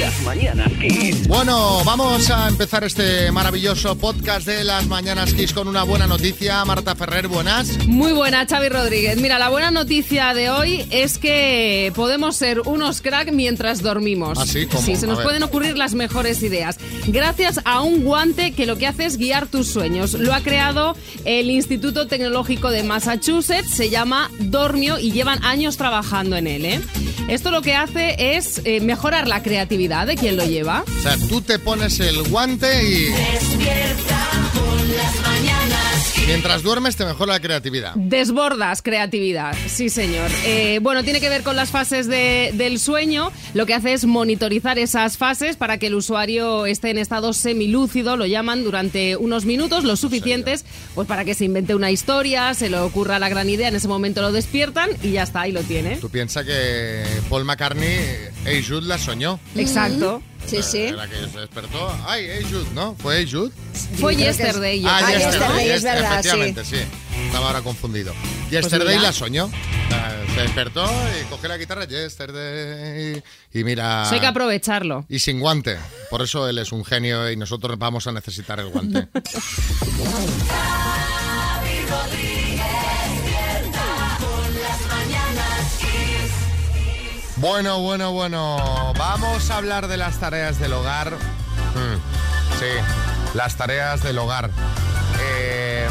[0.00, 1.28] Las mañanas Kiss.
[1.28, 6.64] Bueno, vamos a empezar este maravilloso podcast de las Mañanas Kiss con una buena noticia.
[6.64, 7.86] Marta Ferrer, buenas.
[7.86, 9.18] Muy buena, Xavi Rodríguez.
[9.18, 14.38] Mira, la buena noticia de hoy es que podemos ser unos crack mientras dormimos.
[14.38, 14.66] ¿Ah, sí?
[14.66, 14.82] ¿Cómo?
[14.82, 16.78] Sí, se nos pueden ocurrir las mejores ideas.
[17.06, 20.14] Gracias a un guante que lo que hace es guiar tus sueños.
[20.14, 26.36] Lo ha creado el Instituto Tecnológico de Massachusetts, se llama Dormio y llevan años trabajando
[26.36, 26.64] en él.
[26.64, 26.80] ¿eh?
[27.28, 30.82] Esto lo que hace es eh, mejorar la creatividad de quien lo lleva.
[30.98, 34.17] O sea, tú te pones el guante y Despierta
[36.28, 37.94] mientras duermes te mejora la creatividad.
[37.96, 40.30] Desbordas creatividad, sí señor.
[40.44, 43.32] Eh, bueno, tiene que ver con las fases de- del sueño.
[43.54, 48.16] Lo que hace es monitorizar esas fases para que el usuario esté en estado semilúcido,
[48.18, 52.68] lo llaman, durante unos minutos, lo suficientes, pues para que se invente una historia, se
[52.68, 55.62] le ocurra la gran idea, en ese momento lo despiertan y ya está, ahí lo
[55.62, 55.96] tiene.
[55.96, 57.98] Tú piensas que Paul McCartney,
[58.44, 59.40] Hey Jude la soñó.
[59.56, 60.22] Exacto.
[60.48, 60.86] Sí, sí.
[61.10, 61.94] Que se despertó.
[62.06, 62.94] Ay, Hey Jude, ¿no?
[62.96, 63.52] ¿Fue Hey Jude?
[64.00, 64.80] Fue es- Yesterday.
[64.80, 65.18] yo Ah, creo.
[65.18, 66.76] Yesterday, Yesterday, es verdad, Efectivamente, sí.
[67.26, 68.14] Estaba ahora confundido.
[68.14, 69.02] Pues Yesterday mira.
[69.08, 69.50] la soñó.
[69.92, 70.84] Ah, Se despertó
[71.20, 73.22] y coge la guitarra Yesterday.
[73.52, 74.04] Y mira.
[74.04, 75.04] Eso hay que aprovecharlo.
[75.08, 75.76] Y sin guante.
[76.10, 79.08] Por eso él es un genio y nosotros vamos a necesitar el guante.
[87.40, 88.92] bueno, bueno, bueno.
[88.98, 91.12] Vamos a hablar de las tareas del hogar.
[91.12, 94.50] Mm, sí, las tareas del hogar.
[95.20, 95.88] Eh,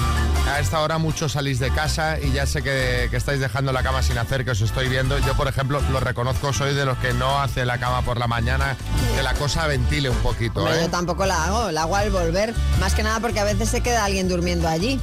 [0.49, 3.83] a esta hora muchos salís de casa y ya sé que, que estáis dejando la
[3.83, 5.17] cama sin hacer, que os estoy viendo.
[5.19, 8.27] Yo, por ejemplo, lo reconozco, soy de los que no hace la cama por la
[8.27, 8.75] mañana,
[9.15, 10.61] que la cosa ventile un poquito.
[10.61, 10.83] Hombre, ¿eh?
[10.83, 12.53] yo tampoco la hago, la hago al volver.
[12.79, 14.99] Más que nada porque a veces se queda alguien durmiendo allí.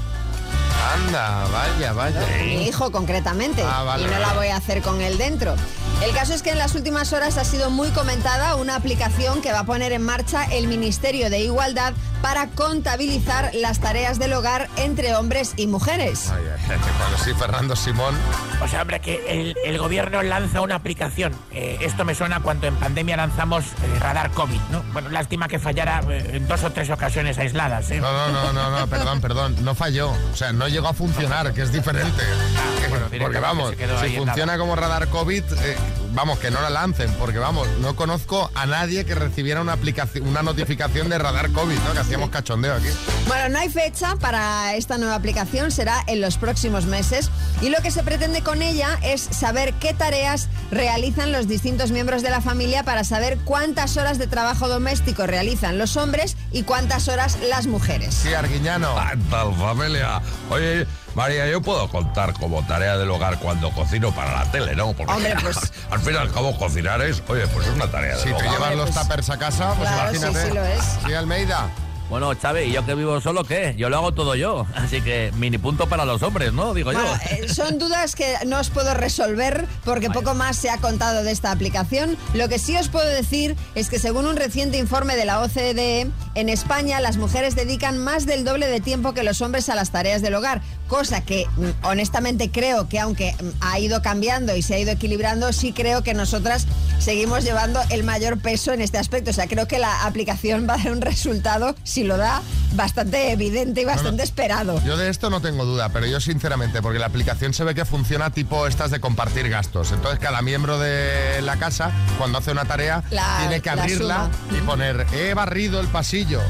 [0.92, 2.20] Anda, vaya, vaya.
[2.44, 3.62] Mi hijo concretamente.
[3.66, 4.26] Ah, vale, y no vale.
[4.26, 5.54] la voy a hacer con él dentro.
[6.02, 9.52] El caso es que en las últimas horas ha sido muy comentada una aplicación que
[9.52, 14.68] va a poner en marcha el Ministerio de Igualdad para contabilizar las tareas del hogar
[14.76, 16.30] entre hombres y mujeres.
[16.30, 18.14] Ay, ay, ay, bueno, sí, Fernando Simón.
[18.62, 21.32] O sea, hombre, que el, el gobierno lanza una aplicación.
[21.52, 24.82] Eh, esto me suena cuando en pandemia lanzamos eh, radar COVID, ¿no?
[24.92, 28.00] Bueno, lástima que fallara eh, en dos o tres ocasiones aisladas, ¿eh?
[28.00, 30.10] No, no, no, no, no, perdón, perdón, no falló.
[30.32, 32.20] O sea, no llegó a funcionar, que es diferente.
[32.20, 35.76] Ah, bueno, porque vamos, si funciona como radar COVID, eh,
[36.14, 40.26] vamos, que no la lancen, porque vamos, no conozco a nadie que recibiera una aplicación,
[40.26, 41.92] una notificación de radar COVID, ¿no?
[41.92, 42.88] Que hacíamos cachondeo aquí.
[43.26, 47.30] Bueno, no hay fecha para esta nueva aplicación, será en los próximos meses
[47.60, 52.22] y lo que se pretende con ella es saber qué tareas realizan los distintos miembros
[52.22, 57.08] de la familia para saber cuántas horas de trabajo doméstico realizan los hombres y cuántas
[57.08, 58.14] horas las mujeres.
[58.14, 58.94] Sí, Arguiñano.
[59.10, 60.20] ¿Qué tal, familia?
[60.50, 64.92] Oye, María, yo puedo contar como tarea del hogar cuando cocino para la tele, ¿no?
[64.94, 68.16] Porque Hombre, pues- al fin y al cabo cocinar es, oye, pues es una tarea
[68.18, 68.52] Si del te hogar.
[68.52, 70.48] llevas los pues- tuppers a casa, pues Claro, sí, imagínate.
[70.48, 70.84] sí lo es.
[71.06, 71.68] Sí, Almeida.
[72.10, 73.74] Bueno, ¿y yo que vivo solo qué?
[73.78, 74.66] Yo lo hago todo yo.
[74.74, 76.74] Así que mini punto para los hombres, ¿no?
[76.74, 77.14] Digo Bueno, yo.
[77.44, 81.32] eh, son dudas que no os puedo resolver porque poco más se ha contado de
[81.32, 82.18] esta aplicación.
[82.34, 86.10] Lo que sí os puedo decir es que según un reciente informe de la OCDE,
[86.34, 89.90] en España las mujeres dedican más del doble de tiempo que los hombres a las
[89.90, 94.62] tareas del hogar, cosa que mm, honestamente creo que aunque mm, ha ido cambiando y
[94.62, 96.66] se ha ido equilibrando, sí creo que nosotras
[96.98, 99.30] seguimos llevando el mayor peso en este aspecto.
[99.30, 102.42] O sea, creo que la aplicación va a dar un resultado, si lo da,
[102.74, 104.82] bastante evidente y bastante esperado.
[104.84, 107.84] Yo de esto no tengo duda, pero yo sinceramente, porque la aplicación se ve que
[107.84, 109.92] funciona tipo estas de compartir gastos.
[109.92, 114.30] Entonces cada miembro de la casa, cuando hace una tarea, La- tiene que la abrirla
[114.50, 116.40] y poner, he barrido el pasillo,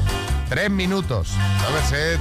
[0.49, 1.29] tres minutos.
[1.29, 1.91] ¿Sabes?
[1.93, 2.17] Eh,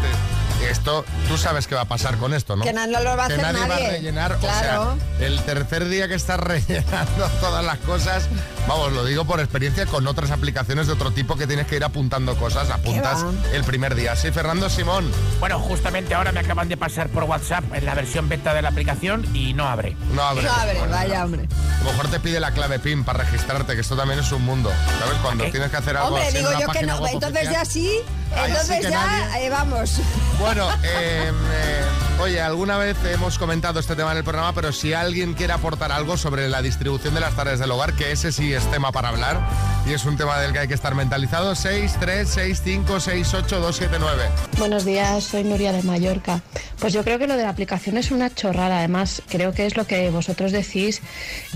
[0.70, 2.64] Esto, tú sabes qué va a pasar con esto, ¿no?
[2.64, 3.90] Que no lo va a Que hacer nadie va a nadie.
[3.90, 4.36] rellenar.
[4.38, 4.82] Claro.
[4.82, 8.24] O sea, el tercer día que estás rellenando todas las cosas,
[8.68, 11.84] vamos, lo digo por experiencia con otras aplicaciones de otro tipo que tienes que ir
[11.84, 14.16] apuntando cosas, apuntas el primer día.
[14.16, 15.10] Sí, Fernando Simón.
[15.40, 18.68] Bueno, justamente ahora me acaban de pasar por WhatsApp en la versión beta de la
[18.68, 19.96] aplicación y no abre.
[20.12, 20.44] No abre.
[20.44, 21.48] No, abre, Bueno, vaya hombre.
[21.80, 24.44] A lo mejor te pide la clave PIN para registrarte, que esto también es un
[24.44, 24.70] mundo.
[24.98, 25.18] ¿Sabes?
[25.22, 27.06] Cuando tienes que hacer algo Hombre, así en digo una yo que no.
[27.06, 27.52] Entonces oficial.
[27.52, 28.00] ya sí.
[28.46, 30.00] Entonces ya eh, vamos.
[30.38, 31.82] Bueno, eh, eh,
[32.20, 35.92] oye, alguna vez hemos comentado este tema en el programa, pero si alguien quiere aportar
[35.92, 39.08] algo sobre la distribución de las tareas del hogar, que ese sí es tema para
[39.08, 39.40] hablar
[39.86, 43.34] y es un tema del que hay que estar mentalizado, 6, 3, 6, 5, 6,
[43.34, 44.22] 8, 2, 7, 9.
[44.58, 46.42] Buenos días, soy Nuria de Mallorca.
[46.78, 48.78] Pues yo creo que lo de la aplicación es una chorrada.
[48.78, 51.02] Además, creo que es lo que vosotros decís,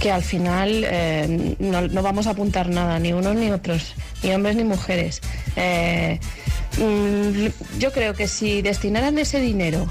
[0.01, 4.33] que al final eh, no, no vamos a apuntar nada, ni unos ni otros, ni
[4.33, 5.21] hombres ni mujeres.
[5.57, 6.21] Eh,
[6.79, 9.87] mm, yo creo que si destinaran ese dinero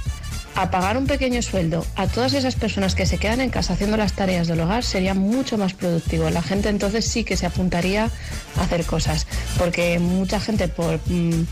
[0.58, 3.96] a pagar un pequeño sueldo a todas esas personas que se quedan en casa haciendo
[3.96, 6.32] las tareas del hogar sería mucho más productivo.
[6.32, 8.10] La gente entonces sí que se apuntaría
[8.58, 9.28] a hacer cosas,
[9.60, 11.46] porque mucha gente por, mm,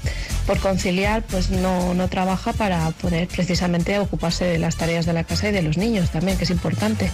[0.47, 5.23] por conciliar pues no, no trabaja para poder precisamente ocuparse de las tareas de la
[5.23, 7.11] casa y de los niños también, que es importante.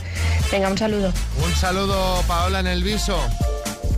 [0.50, 1.12] Venga, un saludo.
[1.46, 3.20] Un saludo, Paola, en el viso.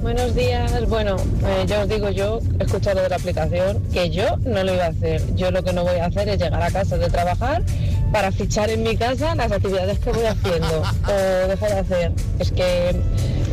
[0.04, 0.88] Buenos días.
[0.90, 1.16] Bueno,
[1.48, 4.86] eh, ya os digo yo, he escuchado de la aplicación que yo no lo iba
[4.86, 5.22] a hacer.
[5.36, 7.64] Yo lo que no voy a hacer es llegar a casa de trabajar
[8.12, 12.12] para fichar en mi casa las actividades que voy haciendo o dejar de hacer.
[12.40, 12.96] Es que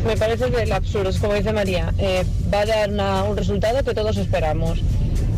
[0.05, 3.81] me parece del absurdo, es como dice María, eh, va a dar una- un resultado
[3.83, 4.79] que todos esperamos.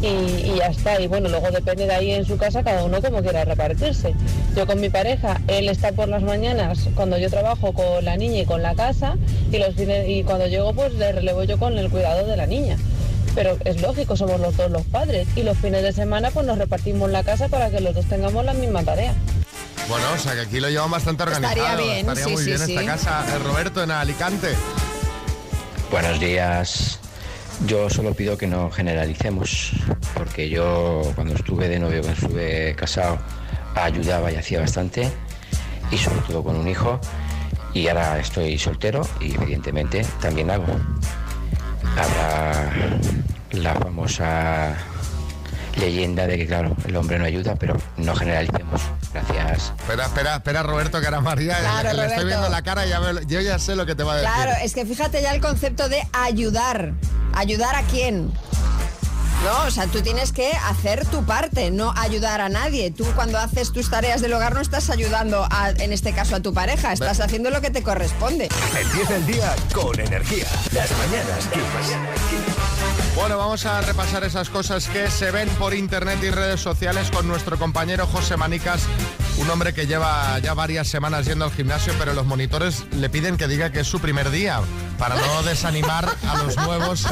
[0.04, 3.02] Y, y ya está, y bueno, luego depende de ahí en su casa cada uno
[3.02, 4.14] como quiera repartirse.
[4.54, 8.42] Yo con mi pareja, él está por las mañanas cuando yo trabajo con la niña
[8.42, 9.16] y con la casa,
[9.50, 12.46] y, los fines, y cuando llego pues le relevo yo con el cuidado de la
[12.46, 12.78] niña.
[13.34, 16.58] Pero es lógico, somos los dos los padres, y los fines de semana pues nos
[16.58, 19.14] repartimos la casa para que los dos tengamos la misma tarea.
[19.88, 21.62] Bueno, o sea que aquí lo llevan bastante organizado.
[21.62, 22.76] Estaría bien, Estaría sí, muy sí, bien sí.
[22.76, 23.26] esta casa.
[23.36, 24.50] Eh, Roberto, en Alicante.
[25.92, 27.00] Buenos días.
[27.66, 29.72] Yo solo pido que no generalicemos,
[30.16, 33.20] porque yo cuando estuve de novio, cuando estuve casado,
[33.76, 35.10] ayudaba y hacía bastante,
[35.90, 37.00] y sobre todo con un hijo,
[37.74, 40.66] y ahora estoy soltero y evidentemente también hago.
[41.98, 42.72] Habrá
[43.52, 44.76] la famosa
[45.80, 48.82] leyenda de que, claro, el hombre no ayuda, pero no generalicemos.
[49.14, 49.74] Gracias.
[49.80, 51.58] Espera, espera, espera, Roberto, que era María.
[51.60, 54.14] Claro, le estoy viendo la cara y ya yo ya sé lo que te va
[54.14, 54.32] a decir.
[54.34, 56.94] Claro, es que fíjate ya el concepto de ayudar.
[57.34, 58.32] ¿Ayudar a quién?
[59.44, 62.92] No, o sea, tú tienes que hacer tu parte, no ayudar a nadie.
[62.92, 66.40] Tú cuando haces tus tareas del hogar no estás ayudando, a, en este caso, a
[66.40, 68.48] tu pareja, estás haciendo lo que te corresponde.
[68.80, 70.46] Empieza el día con energía.
[70.72, 73.16] Las mañanas Kiss.
[73.16, 77.28] Bueno, vamos a repasar esas cosas que se ven por internet y redes sociales con
[77.28, 78.84] nuestro compañero José Manicas,
[79.38, 83.38] un hombre que lleva ya varias semanas yendo al gimnasio, pero los monitores le piden
[83.38, 84.60] que diga que es su primer día,
[84.98, 87.06] para no desanimar a los nuevos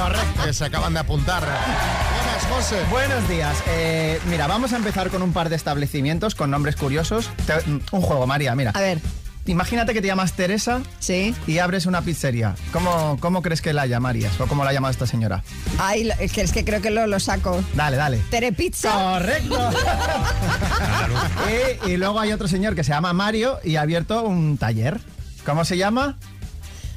[0.44, 1.42] que se acaban de apuntar.
[1.44, 2.82] Buenas, José.
[2.90, 3.56] Buenos días.
[3.68, 7.30] Eh, mira, vamos a empezar con un par de establecimientos con nombres curiosos.
[7.46, 8.72] Te- un juego, María, mira.
[8.76, 9.00] A ver.
[9.48, 11.34] Imagínate que te llamas Teresa Sí.
[11.48, 12.56] y abres una pizzería.
[12.72, 14.40] ¿Cómo, cómo crees que la llamarías?
[14.40, 15.44] ¿O cómo la ha llamado esta señora?
[15.80, 17.64] Ay, lo- es que, es que creo que lo, lo saco.
[17.74, 18.18] Dale, dale.
[18.30, 18.92] Terepizza.
[18.94, 19.72] Correcto.
[21.88, 25.00] y, y luego hay otro señor que se llama Mario y ha abierto un taller.
[25.46, 26.18] ¿Cómo se llama?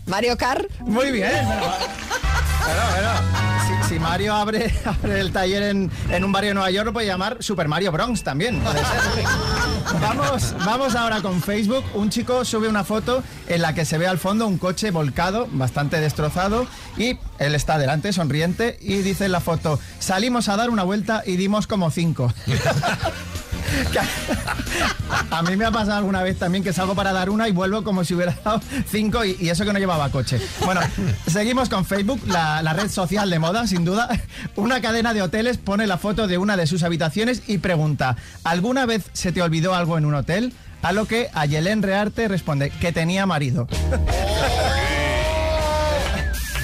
[0.07, 0.69] Mario Kart.
[0.81, 1.31] Muy bien.
[1.33, 2.77] Si, si
[4.05, 7.39] Mario abre, abre el taller en, en un barrio de Nueva York, lo puede llamar
[7.41, 8.61] Super Mario Bronx también.
[9.99, 11.83] Vamos, vamos ahora con Facebook.
[11.95, 15.49] Un chico sube una foto en la que se ve al fondo un coche volcado,
[15.53, 16.67] bastante destrozado,
[16.99, 21.23] y él está delante, sonriente, y dice en la foto, salimos a dar una vuelta
[21.25, 22.31] y dimos como cinco.
[25.31, 27.85] A, mí me ha pasado alguna vez también que salgo para dar una y vuelvo
[27.85, 28.61] como si hubiera dado
[28.91, 30.41] cinco y, eso que no llevaba coche.
[30.65, 30.81] Bueno,
[31.27, 34.09] seguimos con Facebook, la red social de moda, sin duda.
[34.57, 38.87] Una cadena de hoteles pone la foto de una de sus habitaciones y pregunta, ¿alguna
[38.87, 40.53] vez se te olvidó algo en un hotel?
[40.83, 43.67] A lo que Ayelén Rearte responde que tenía marido.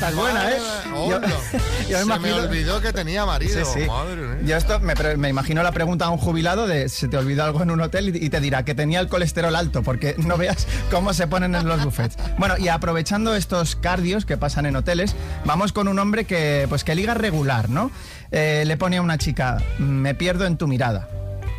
[0.00, 0.56] Estás buena, ¿eh?
[0.96, 1.28] Hola.
[1.90, 3.62] yo Se me olvidó que tenía marido.
[3.66, 3.86] Sí, sí.
[3.86, 4.38] Madre mía.
[4.46, 7.70] Yo esto me, imagino la pregunta a un jubilado de se te olvidó algo en
[7.70, 11.12] un hotel y, y te dirá que tenía el colesterol alto, porque no veas cómo
[11.12, 12.16] se ponen en los buffets.
[12.38, 15.14] Bueno, y aprovechando estos cardios que pasan en hoteles,
[15.44, 17.90] vamos con un hombre que, pues, que liga regular, ¿no?
[18.30, 21.10] Eh, le pone a una chica, me pierdo en tu mirada.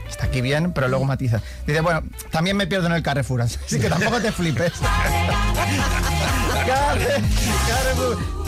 [0.09, 1.41] Está aquí bien, pero luego matiza.
[1.67, 4.73] Dice, bueno, también me pierdo en el Carrefour, así que tampoco te flipes.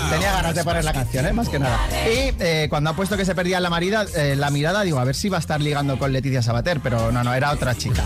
[0.09, 1.33] Tenía ganas de poner la canción, ¿eh?
[1.33, 1.79] más que nada.
[2.05, 5.03] Y eh, cuando ha puesto que se perdía la, marida, eh, la mirada, digo, a
[5.03, 8.03] ver si va a estar ligando con Leticia Sabater, pero no, no, era otra chica.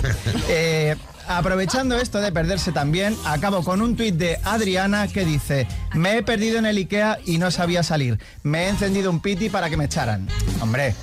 [0.49, 0.95] Eh,
[1.27, 6.23] aprovechando esto de perderse también, acabo con un tuit de Adriana que dice, me he
[6.23, 8.19] perdido en el Ikea y no sabía salir.
[8.43, 10.27] Me he encendido un piti para que me echaran.
[10.61, 10.95] Hombre,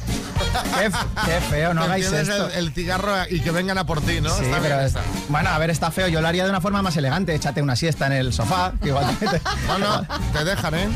[1.24, 2.48] qué, feo, no hagáis esto.
[2.48, 4.30] El, el cigarro y que vengan a por ti, ¿no?
[4.36, 5.00] Sí, Está pero bien, está.
[5.28, 6.08] bueno, a ver, está feo.
[6.08, 7.34] Yo lo haría de una forma más elegante.
[7.34, 8.72] Échate una siesta en el sofá.
[8.82, 10.88] que igual te- No, no, te dejan, ¿eh?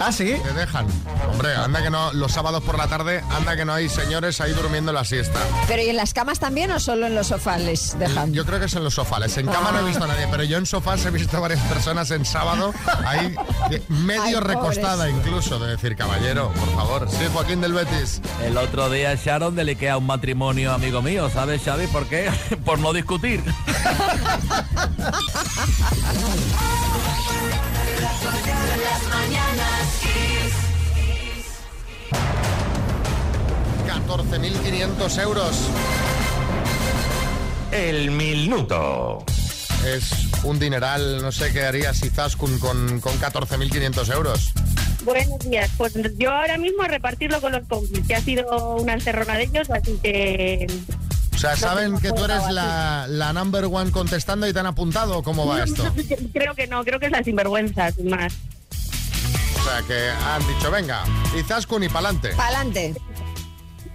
[0.00, 0.34] Ah, sí.
[0.42, 0.86] Te dejan.
[1.30, 4.52] Hombre, anda que no, los sábados por la tarde, anda que no hay señores ahí
[4.52, 5.38] durmiendo la siesta.
[5.66, 8.32] ¿Pero y en las camas también o solo en los sofás les dejan?
[8.32, 9.36] Yo creo que es en los sofales.
[9.36, 12.10] En cama no he visto a nadie, pero yo en sofás he visto varias personas
[12.10, 12.72] en sábado
[13.04, 13.34] ahí
[13.88, 14.48] medio Ay, pobres.
[14.54, 17.08] recostada incluso, de decir, caballero, por favor.
[17.10, 18.20] Sí, Joaquín del Betis.
[18.44, 21.86] El otro día Sharon deliqué a un matrimonio amigo mío, ¿sabes, Xavi?
[21.88, 22.30] ¿Por qué?
[22.64, 23.42] Por no discutir.
[28.28, 30.54] Las mañanas Kiss.
[33.86, 35.56] 14.500 euros.
[37.72, 39.24] el minuto.
[39.86, 40.10] Es
[40.44, 44.52] un dineral, no sé qué harías Izaskun con, con 14.500 euros.
[45.04, 45.70] Buenos días.
[45.78, 49.44] Pues yo ahora mismo a repartirlo con los compis, que ha sido una encerrona de
[49.44, 50.66] ellos, así que...
[51.38, 55.22] O sea, ¿saben que tú eres la, la number one contestando y te han apuntado?
[55.22, 55.84] ¿Cómo va esto?
[56.32, 58.34] creo que no, creo que es la sinvergüenza, sin más.
[59.60, 61.04] O sea, que han dicho, venga,
[61.38, 62.30] Izaskun y pa'lante.
[62.30, 62.92] Pa'lante.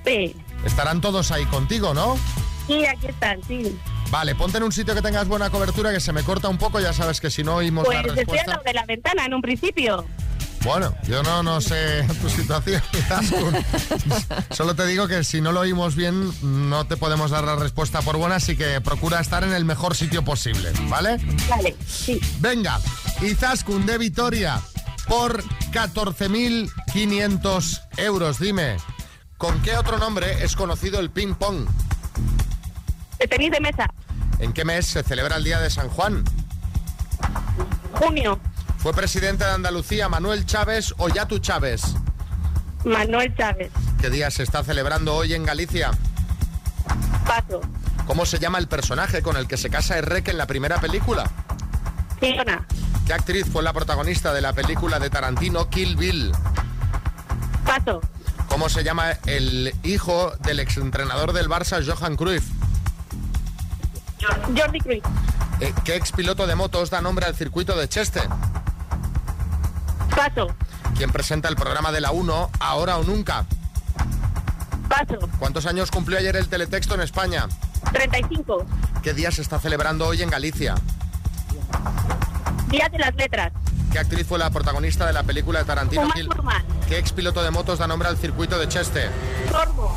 [0.05, 0.33] Sí,
[0.63, 2.17] Estarán todos ahí contigo, ¿no?
[2.65, 3.77] sí, aquí están, sí.
[4.09, 6.79] Vale, ponte en un sitio que tengas buena cobertura, que se me corta un poco,
[6.79, 8.51] ya sabes que si no oímos Pues la estoy al respuesta...
[8.51, 10.05] lado de la ventana en un principio.
[10.63, 12.81] Bueno, yo no, no sé tu situación.
[14.51, 18.01] Solo te digo que si no lo oímos bien, no te podemos dar la respuesta
[18.01, 21.17] por buena, así que procura estar en el mejor sitio posible, ¿vale?
[21.49, 22.19] Vale, sí.
[22.39, 22.79] Venga,
[23.21, 24.61] Izaskun de Vitoria
[25.07, 28.39] por 14.500 euros.
[28.39, 28.77] Dime,
[29.37, 31.67] ¿con qué otro nombre es conocido el ping pong?
[33.19, 33.87] El tenis de mesa,
[34.39, 36.23] ¿En qué mes se celebra el Día de San Juan?
[37.93, 38.39] junio,
[38.83, 41.81] ¿Fue presidente de Andalucía Manuel Chávez o Yatu Chávez?
[42.83, 43.71] Manuel Chávez,
[44.01, 45.91] ¿Qué día se está celebrando hoy en Galicia?
[47.25, 47.61] Paso,
[48.05, 51.31] ¿Cómo se llama el personaje con el que se casa Errek en la primera película?
[52.19, 52.65] Fiona,
[53.07, 56.33] ¿Qué actriz fue la protagonista de la película de Tarantino Kill Bill?
[57.65, 58.01] Paso,
[58.49, 62.43] ¿Cómo se llama el hijo del exentrenador del Barça Johan Cruyff?
[64.57, 65.01] Jordi Cruz,
[65.61, 68.21] Eh, ¿Qué expiloto de motos da nombre al circuito de Cheste?
[70.15, 70.47] Paso,
[70.97, 73.45] ¿Quién presenta el programa de la 1 Ahora o Nunca?
[74.87, 77.47] Paso, ¿Cuántos años cumplió ayer el teletexto en España?
[77.91, 78.65] 35,
[79.01, 80.75] ¿Qué día se está celebrando hoy en Galicia?
[82.67, 83.51] Día de las Letras,
[83.91, 86.07] ¿Qué actriz fue la protagonista de la película de Tarantino?
[86.13, 89.09] Thurman, ¿Qué expiloto de motos da nombre al circuito de Cheste?
[89.51, 89.91] Sorbo,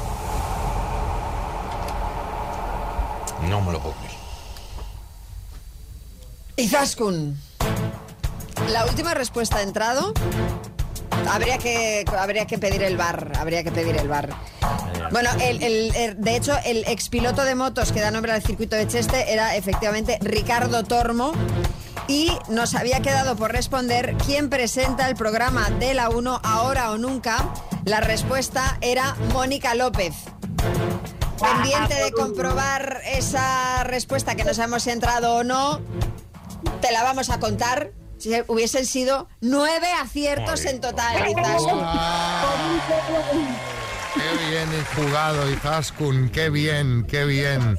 [3.48, 4.16] No me lo puedo creer.
[6.56, 7.38] Izaskun.
[8.70, 10.12] La última respuesta ha entrado.
[11.30, 14.30] Habría que, habría que pedir el bar, habría que pedir el bar.
[15.10, 19.32] Bueno, el- de hecho, el expiloto de motos que da nombre al circuito de Cheste
[19.32, 21.32] era efectivamente Ricardo Tormo.
[22.08, 26.98] Y nos había quedado por responder quién presenta el programa de la 1 ahora o
[26.98, 27.48] nunca.
[27.84, 30.14] La respuesta era Mónica López.
[31.40, 35.80] Pendiente de comprobar esa respuesta que no sabemos si ha entrado o no,
[36.80, 37.90] te la vamos a contar.
[38.48, 41.80] Hubiesen sido nueve aciertos en total, Izaskun.
[44.14, 46.28] Qué bien jugado, Izaskun.
[46.30, 47.78] Qué bien, qué bien.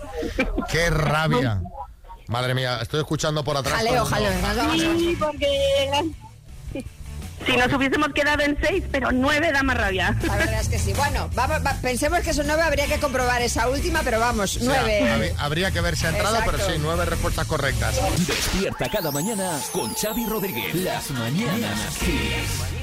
[0.69, 1.61] Qué rabia.
[2.27, 3.75] Madre mía, estoy escuchando por atrás.
[3.75, 4.31] Jaleo, jaleo,
[4.97, 6.03] Sí, porque
[7.45, 10.15] si nos hubiésemos quedado en seis, pero nueve da más rabia.
[10.25, 10.93] La verdad es que sí.
[10.93, 14.59] Bueno, vamos, va- pensemos que son nueve, habría que comprobar esa última, pero vamos, O
[14.59, 15.33] sea, nueve.
[15.33, 16.57] hab- habría que ver si ha entrado, Exacto.
[16.57, 17.95] pero sí, nueve respuestas correctas.
[18.27, 20.75] Despierta cada mañana con Xavi Rodríguez.
[20.75, 22.76] Las mañanas Kiss.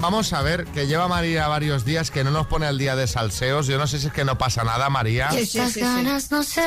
[0.00, 3.08] Vamos a ver, que lleva María varios días que no nos pone al día de
[3.08, 3.66] salseos.
[3.66, 5.28] Yo no sé si es que no pasa nada, María.
[5.32, 6.40] Sí, sí, sí, sí.
[6.44, 6.60] ¿Sí?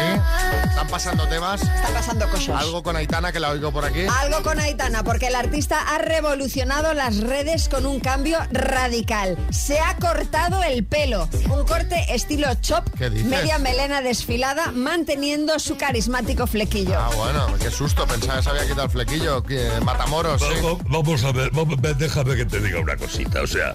[0.68, 1.62] ¿Están pasando temas?
[1.62, 2.62] Están pasando cosas.
[2.62, 4.02] Algo con Aitana que la oigo por aquí.
[4.20, 9.38] Algo con Aitana, porque el artista ha revolucionado las redes con un cambio radical.
[9.50, 13.28] Se ha cortado el pelo, un corte estilo chop, ¿Qué dices?
[13.28, 17.00] media melena desfilada, manteniendo su carismático flequillo.
[17.00, 19.42] Ah, bueno, qué susto, pensaba que se había quitado el flequillo.
[19.42, 20.42] que- Matamoros,
[20.90, 23.74] Vamos a ver, vamos- déjame que te diga una cosita, o sea,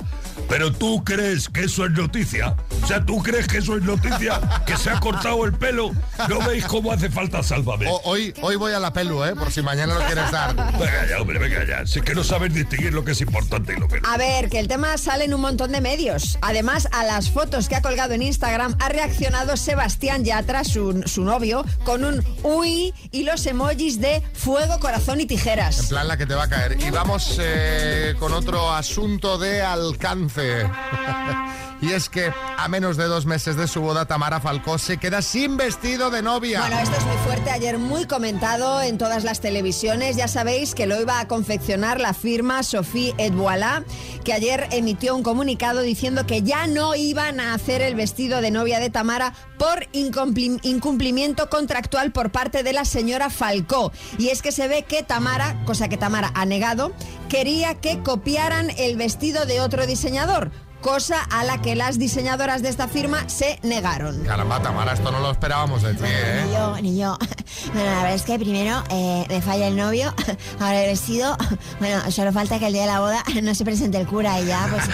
[0.49, 4.41] pero tú crees que eso es noticia, o sea, tú crees que eso es noticia,
[4.67, 5.93] que se ha cortado el pelo,
[6.29, 7.89] no veis cómo hace falta sálvame.
[7.89, 9.35] O- hoy, hoy voy a la pelu, ¿eh?
[9.35, 10.55] Por si mañana lo quieres dar.
[10.57, 13.75] Venga ya, hombre, venga ya, si es que no sabes distinguir lo que es importante
[13.77, 14.09] y lo que no.
[14.09, 16.39] A ver, que el tema sale en un montón de medios.
[16.43, 21.25] Además, a las fotos que ha colgado en Instagram ha reaccionado Sebastián Yatra, su, su
[21.25, 25.87] novio, con un uy y los emojis de fuego, corazón y En tijeras.
[25.89, 26.77] plan la que te va a caer.
[26.81, 30.26] Y vamos eh, con otro asunto de alcance.
[30.29, 31.63] 15.
[31.81, 35.23] y es que a menos de dos meses de su boda, Tamara Falcó se queda
[35.23, 36.61] sin vestido de novia.
[36.61, 40.17] Bueno, esto es muy fuerte, ayer muy comentado en todas las televisiones.
[40.17, 43.85] Ya sabéis que lo iba a confeccionar la firma Sophie Edouala,
[44.25, 48.51] que ayer emitió un comunicado diciendo que ya no iban a hacer el vestido de
[48.51, 53.93] novia de Tamara por incumpli- incumplimiento contractual por parte de la señora Falcó.
[54.19, 56.93] Y es que se ve que Tamara, cosa que Tamara ha negado,
[57.29, 62.69] quería que copiaran el vestido de otro diseñador, cosa a la que las diseñadoras de
[62.69, 64.23] esta firma se negaron.
[64.25, 66.47] Caramba, Tamara, esto no lo esperábamos de ti, Ni ¿eh?
[66.53, 67.19] yo, ni yo.
[67.73, 70.15] Bueno, la verdad es que primero eh, me falla el novio,
[70.61, 71.37] ahora el vestido.
[71.81, 74.47] Bueno, solo falta que el día de la boda no se presente el cura y
[74.47, 74.85] ya, pues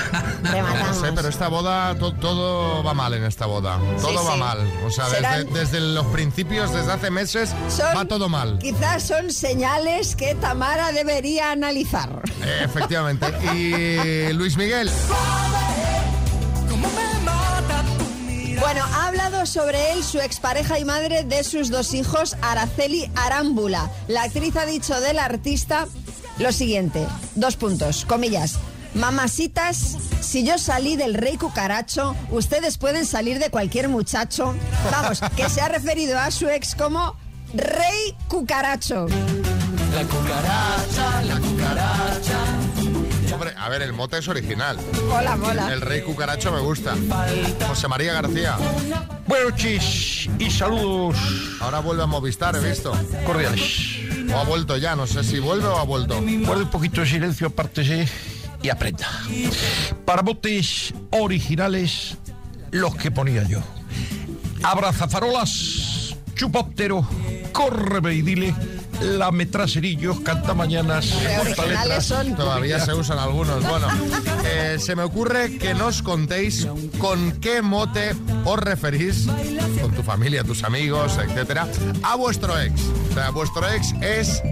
[0.43, 0.97] No rematamos.
[0.99, 3.79] sé, pero esta boda, to- todo va mal en esta boda.
[4.01, 4.39] Todo Sí, va sí.
[4.41, 4.71] mal.
[4.87, 8.59] O sea, desde, desde los principios, desde hace meses, Son- va todo mal.
[8.59, 12.23] Quizás son señales que Tamara debería analizar.
[12.43, 13.27] Eh, efectivamente.
[13.55, 14.91] Y Luis Miguel.
[18.61, 23.90] Bueno, ha hablado sobre él su expareja y madre de sus dos hijos, Araceli Arámbula.
[24.09, 25.87] La actriz ha dicho del artista
[26.38, 28.59] lo siguiente, dos puntos, comillas.
[28.94, 34.54] Mamasitas, si yo salí del rey cucaracho, ustedes pueden salir de cualquier muchacho.
[34.90, 37.16] Vamos, que se ha referido a su ex como
[37.54, 39.06] rey cucaracho.
[39.94, 42.51] La cucaracha, la cucaracha.
[43.56, 44.76] A ver, el mote es original.
[45.08, 45.72] Mola, mola.
[45.72, 46.94] El rey cucaracho me gusta.
[47.66, 48.56] José María García.
[49.26, 51.16] Buenos chis y saludos
[51.61, 52.92] Ahora vuelve a Movistar, he visto.
[53.26, 53.96] cordiales.
[54.32, 56.20] O ha vuelto ya, no sé si vuelve o ha vuelto.
[56.20, 58.08] Guarde un poquito de silencio, apártese
[58.62, 59.08] y aprenda.
[60.04, 62.16] Para botes originales,
[62.70, 63.61] los que ponía yo.
[64.62, 67.06] Abrazafarolas, chupóptero,
[67.52, 68.54] corre y dile,
[69.00, 72.34] lametraserillos, cantamañanas, originales son.
[72.34, 73.66] Todavía se usan algunos.
[73.68, 73.88] Bueno,
[74.44, 76.66] eh, se me ocurre que nos contéis
[76.99, 79.26] con qué mote os referís,
[79.80, 81.66] con tu familia, tus amigos, etcétera,
[82.02, 82.80] a vuestro ex.
[83.11, 84.42] O sea, vuestro ex es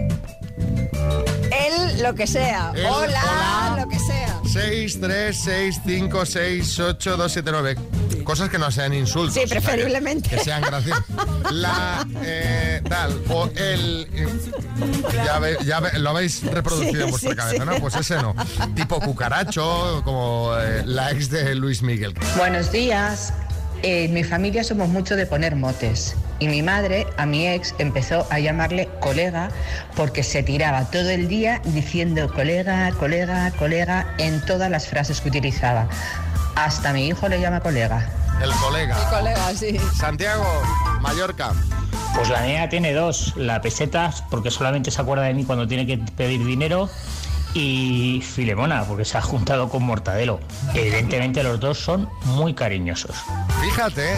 [1.51, 2.71] Él, lo que sea.
[2.75, 3.83] Él, hola, hola.
[3.83, 4.41] lo que sea.
[4.51, 7.75] 6, 3, 6, 5, 6, 8, 2, 7, 9.
[8.31, 9.33] Cosas que no sean insultos.
[9.33, 10.29] Sí, o sea, que- preferiblemente.
[10.29, 11.03] Que, sean graciosas.
[11.51, 14.07] La, eh, tal, o el...
[14.13, 14.27] eh,
[15.25, 17.69] ya, ve- ya ve- lo habéis reproducido Sí, en vuestra sí, cabeza, sí.
[17.69, 17.75] ¿no?
[17.81, 18.33] Pues ese no.
[18.73, 22.13] Tipo cucaracho, como eh, la ex de Luis Miguel.
[22.37, 23.33] Buenos días.
[23.83, 26.15] Eh, En mi familia somos mucho de poner motes.
[26.39, 29.49] Y mi madre, a mi ex, empezó a llamarle colega
[29.97, 35.27] porque se tiraba todo el día diciendo colega, colega, colega en todas las frases que
[35.27, 35.89] utilizaba.
[36.55, 38.09] Hasta mi hijo le llama colega.
[38.41, 38.97] El colega.
[38.97, 39.79] Mi colega, sí.
[39.95, 40.45] Santiago,
[41.01, 41.53] Mallorca.
[42.15, 45.85] Pues la mía tiene dos, la peseta, porque solamente se acuerda de mí cuando tiene
[45.85, 46.89] que pedir dinero,
[47.53, 50.39] y Filemona, porque se ha juntado con Mortadelo.
[50.73, 53.15] Evidentemente los dos son muy cariñosos.
[53.61, 54.13] Fíjate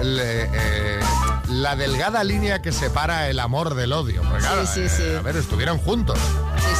[0.00, 1.00] el, eh, eh,
[1.50, 4.22] la delgada línea que separa el amor del odio.
[4.22, 5.02] Porque, claro, Sí, sí, sí.
[5.02, 6.18] eh, a ver, estuvieron juntos.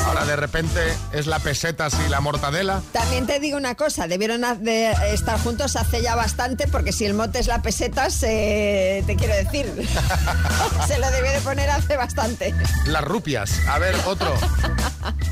[0.07, 0.81] Ahora de repente
[1.13, 2.81] es la peseta y la mortadela.
[2.93, 7.15] También te digo una cosa, debieron de estar juntos hace ya bastante, porque si el
[7.15, 9.67] mote es la peseta, se- te quiero decir,
[10.87, 12.55] se lo debió de poner hace bastante.
[12.87, 13.61] Las rupias.
[13.69, 14.35] A ver, otro.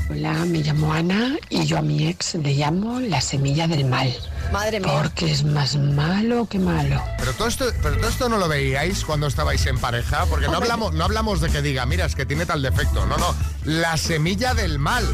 [0.09, 4.13] Hola, me llamo Ana y yo a mi ex le llamo la semilla del mal.
[4.51, 4.91] Madre mía.
[5.01, 7.03] Porque es más malo que malo.
[7.17, 10.57] Pero todo esto, pero todo esto no lo veíais cuando estabais en pareja, porque no
[10.57, 13.05] hablamos, no hablamos de que diga, mira, es que tiene tal defecto.
[13.05, 13.35] No, no.
[13.65, 15.05] La semilla del mal.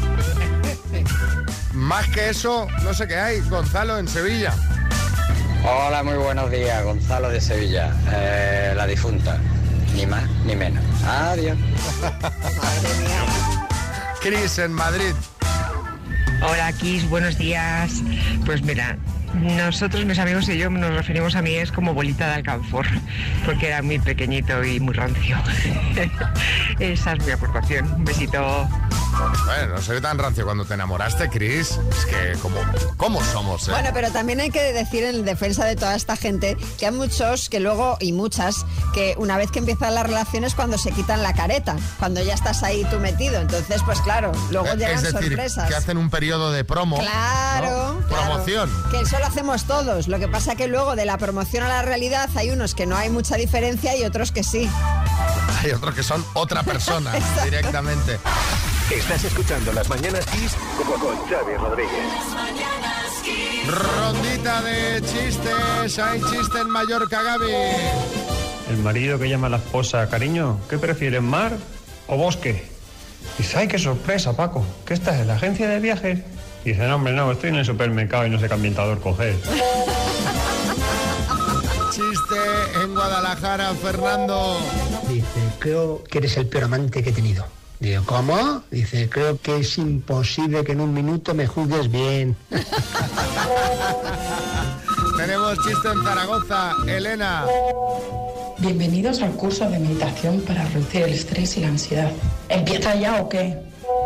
[1.72, 3.40] Más que eso, no sé qué hay.
[3.40, 4.54] Gonzalo en Sevilla.
[5.66, 9.38] Hola, muy buenos días, Gonzalo de Sevilla, eh, la difunta,
[9.94, 10.84] ni más ni menos.
[11.06, 11.56] Adiós.
[14.20, 15.14] Cris en Madrid.
[16.42, 18.02] Hola, Kiss, buenos días.
[18.44, 18.98] Pues mira,
[19.34, 22.86] nosotros, mis amigos y yo, nos referimos a mí es como bolita de alcanfor,
[23.44, 25.36] porque era muy pequeñito y muy rancio.
[26.78, 27.92] Esa es mi aportación.
[27.92, 28.68] Un besito.
[29.46, 31.78] Bueno, no soy tan rancio cuando te enamoraste, Cris.
[31.90, 32.56] Es que, como,
[32.96, 33.72] ¿cómo somos, eh?
[33.72, 37.48] Bueno, pero también hay que decir en defensa de toda esta gente que hay muchos
[37.48, 41.34] que luego, y muchas, que una vez que empiezan las relaciones cuando se quitan la
[41.34, 43.40] careta, cuando ya estás ahí tú metido.
[43.40, 45.68] Entonces, pues claro, luego Eh, llegan es decir, sorpresas.
[45.68, 46.98] que hacen un periodo de promo.
[46.98, 48.06] Claro, ¿no?
[48.08, 48.24] claro.
[48.26, 48.70] Promoción.
[48.90, 50.08] Que eso lo hacemos todos.
[50.08, 52.96] Lo que pasa que luego de la promoción a la realidad hay unos que no
[52.96, 54.68] hay mucha diferencia y otros que sí.
[55.62, 57.12] Hay otros que son otra persona
[57.44, 58.18] directamente.
[58.96, 61.90] Estás escuchando Las Mañanas Kiss con con Xavi Rodríguez.
[63.66, 65.98] Rondita de chistes.
[65.98, 67.52] Hay chiste en Mallorca, Gaby.
[68.70, 71.52] El marido que llama a la esposa, cariño, ¿qué prefieres, mar
[72.06, 72.64] o bosque?
[73.36, 76.20] Dice, ay, qué sorpresa, Paco, ¿qué estás en la agencia de viajes?
[76.64, 79.34] Dice, no, hombre, no, estoy en el supermercado y no sé qué ambientador coger.
[81.90, 84.60] Chiste en Guadalajara, Fernando.
[85.08, 85.26] Dice,
[85.58, 87.44] creo que eres el peor amante que he tenido.
[87.80, 88.62] Digo, ¿cómo?
[88.70, 92.36] Dice, creo que es imposible que en un minuto me juzgues bien.
[95.16, 97.44] Tenemos chiste en Zaragoza, Elena.
[98.58, 102.12] Bienvenidos al curso de meditación para reducir el estrés y la ansiedad.
[102.48, 103.58] ¿Empieza ya o qué?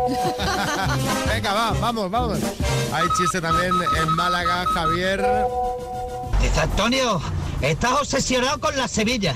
[1.33, 2.39] Venga, va, vamos, vamos.
[2.91, 5.25] Hay chiste también en Málaga, Javier.
[6.41, 7.21] Dice Antonio,
[7.61, 9.35] estás obsesionado con la Sevilla.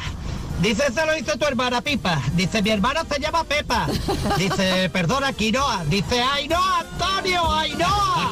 [0.63, 2.21] Dice, se lo hizo tu hermana Pipa.
[2.36, 3.86] Dice, mi hermana se llama Pepa.
[4.38, 5.84] Dice, perdona, Quinoa.
[5.89, 8.32] Dice, Ainhoa, Antonio, Ainhoa.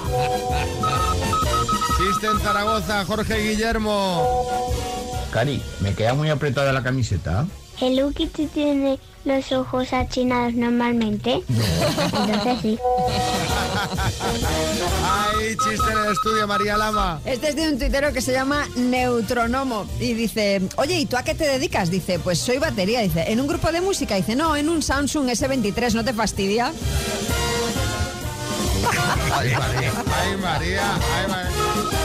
[1.97, 4.25] Chiste en Zaragoza, Jorge Guillermo.
[5.33, 7.47] Cari, ¿me queda muy apretada la camiseta?
[7.79, 11.43] ¿El Ukiti tiene los ojos achinados normalmente?
[12.27, 12.79] Entonces sí.
[15.03, 17.19] Hay chiste en el estudio, María Lama.
[17.25, 21.23] Este es de un tuitero que se llama Neutronomo y dice, oye, ¿y tú a
[21.23, 21.89] qué te dedicas?
[21.89, 23.01] Dice, pues soy batería.
[23.01, 24.15] Dice, ¿en un grupo de música?
[24.15, 26.71] Dice, no, en un Samsung S23, ¿no te fastidia?
[29.33, 29.91] Ay, María.
[30.21, 30.95] Ay, María.
[30.95, 32.00] Ay, María.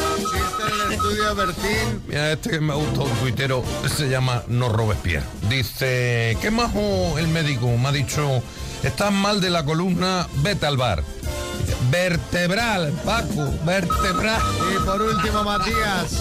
[0.97, 2.03] Estudio, Bertín.
[2.09, 5.27] Mira, este que me ha gustado un tuitero se llama No Robespierre.
[5.51, 7.69] Dice, ¿qué majo el médico?
[7.77, 8.43] Me ha dicho,
[8.83, 11.05] estás mal de la columna, vete al bar.
[11.91, 14.41] Vertebral, Paco, vertebral.
[14.75, 16.13] Y por último, Matías.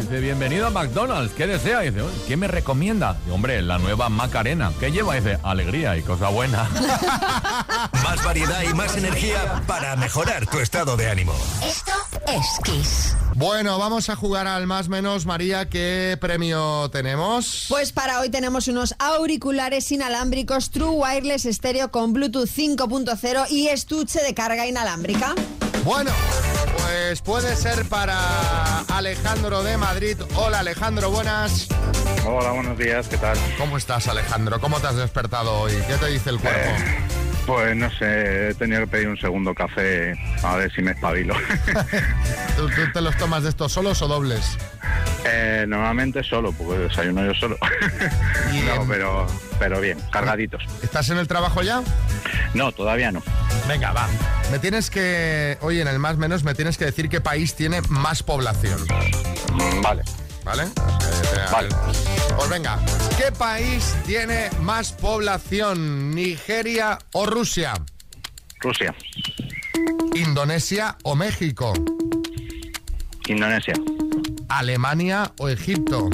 [0.00, 1.32] Dice, bienvenido a McDonald's.
[1.34, 1.80] ¿Qué desea?
[1.80, 3.14] Dice, "Oye, ¿qué me recomienda?
[3.14, 4.72] Dice, hombre, la nueva Macarena.
[4.80, 5.14] ¿Qué lleva?
[5.14, 6.68] Dice, alegría y cosa buena.
[8.02, 11.34] Más variedad y más energía para mejorar tu estado de ánimo.
[11.66, 11.92] Esto
[12.26, 13.16] es Kiss.
[13.34, 15.68] Bueno, vamos a jugar al más menos, María.
[15.68, 17.66] ¿Qué premio tenemos?
[17.68, 24.20] Pues para hoy tenemos unos auriculares inalámbricos True Wireless Stereo con Bluetooth 5.0 y estuche
[24.22, 24.83] de carga inalámbrica.
[25.82, 26.10] Bueno,
[26.76, 30.16] pues puede ser para Alejandro de Madrid.
[30.34, 31.68] Hola, Alejandro, buenas.
[32.26, 33.38] Hola, buenos días, ¿qué tal?
[33.56, 34.60] ¿Cómo estás, Alejandro?
[34.60, 35.72] ¿Cómo te has despertado hoy?
[35.86, 36.60] ¿Qué te dice el cuerpo?
[36.60, 36.98] Eh,
[37.46, 41.34] pues no sé, he tenido que pedir un segundo café a ver si me espabilo.
[42.56, 44.58] ¿Tú, tú te los tomas de estos solos o dobles?
[45.24, 47.56] Eh, normalmente solo, porque desayuno yo solo.
[48.66, 49.26] no, pero,
[49.58, 50.62] pero bien, cargaditos.
[50.82, 51.82] ¿Estás en el trabajo ya?
[52.52, 53.22] No, todavía no.
[53.68, 54.08] Venga, va.
[54.50, 57.80] Me tienes que, oye, en el más menos, me tienes que decir qué país tiene
[57.88, 58.78] más población.
[59.52, 60.02] Mm, Vale.
[60.44, 60.64] ¿Vale?
[61.50, 61.68] Vale.
[62.36, 62.78] Pues venga,
[63.16, 66.10] ¿qué país tiene más población?
[66.14, 67.72] ¿Nigeria o Rusia?
[68.60, 68.94] Rusia.
[70.14, 71.72] ¿Indonesia o México?
[73.26, 73.74] Indonesia.
[74.50, 76.10] ¿Alemania o Egipto?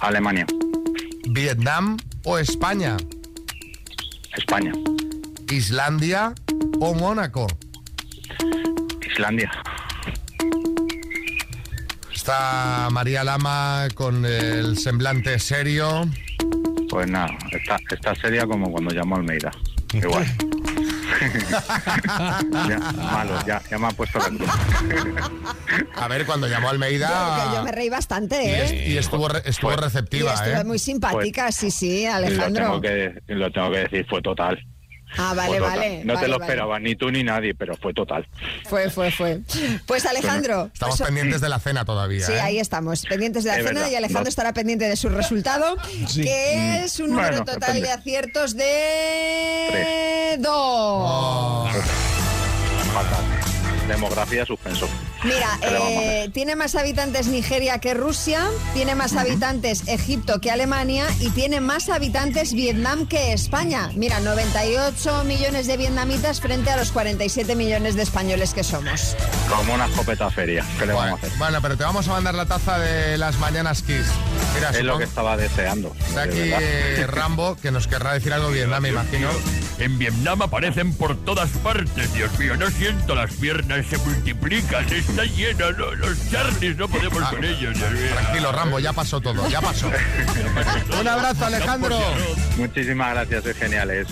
[0.00, 0.46] Alemania.
[1.30, 2.96] ¿Vietnam o España?
[4.36, 4.72] España.
[5.50, 6.32] ¿Islandia
[6.80, 7.46] o Mónaco?
[9.10, 9.50] Islandia.
[12.14, 16.06] Está María Lama con el semblante serio.
[16.90, 19.50] Pues nada, está, está seria como cuando llamó a Almeida.
[19.92, 20.26] Igual.
[22.68, 25.30] ya, malo, ya, ya me ha puesto la
[25.96, 27.54] A ver, cuando llamó a Almeida...
[27.54, 28.64] Yo me reí bastante, Y, ¿eh?
[28.64, 30.64] es- y estuvo, re- estuvo Y receptiva, estuve ¿eh?
[30.64, 32.64] muy simpática, sí, sí, Y lo Alejandro.
[32.64, 34.58] tengo, que, y lo tengo que decir, fue total.
[35.16, 36.04] Ah, vale, vale.
[36.04, 36.44] No vale, te lo vale.
[36.50, 38.26] esperaba, ni tú ni nadie, pero fue total.
[38.68, 39.40] Fue, fue, fue.
[39.86, 40.70] Pues Alejandro.
[40.72, 42.40] Estamos pues- pendientes de la cena todavía, Sí, ¿eh?
[42.40, 45.08] ahí estamos, pendientes de la Es cena verdad, y Alejandro no- estará pendiente de su
[45.08, 46.22] resultado, Sí.
[46.22, 47.88] que es un número Bueno, total depende.
[47.88, 51.70] de aciertos de dos.
[52.92, 53.24] Fatal.
[53.88, 54.88] Demografía suspenso.
[55.24, 59.86] Mira, ¿Qué le vamos a eh, tiene más habitantes Nigeria que Rusia, tiene más habitantes
[59.88, 63.90] Egipto que Alemania y tiene más habitantes Vietnam que España.
[63.96, 69.16] Mira, 98 millones de vietnamitas frente a los 47 millones de españoles que somos.
[69.48, 70.64] Como una escopeta feria.
[70.78, 71.38] ¿Qué le vamos a hacer?
[71.38, 74.06] Bueno, pero te vamos a mandar la taza de las mañanas Kiss.
[74.54, 75.94] Mira, Es lo que estaba deseando.
[75.98, 76.58] Está de aquí verdad.
[76.62, 79.28] eh, Rambo, que nos querrá decir algo Vietnam, me imagino.
[79.78, 82.12] En Vietnam aparecen por todas partes.
[82.14, 85.72] Dios mío, no siento las piernas, se multiplican, está lleno.
[85.72, 87.74] no, los charlies no podemos con ellos.
[87.76, 88.12] Dios mío.
[88.12, 89.90] Tranquilo, Rambo, ya pasó todo, ya pasó.
[91.00, 91.98] Un abrazo, Alejandro.
[92.56, 94.08] Muchísimas gracias, sois geniales.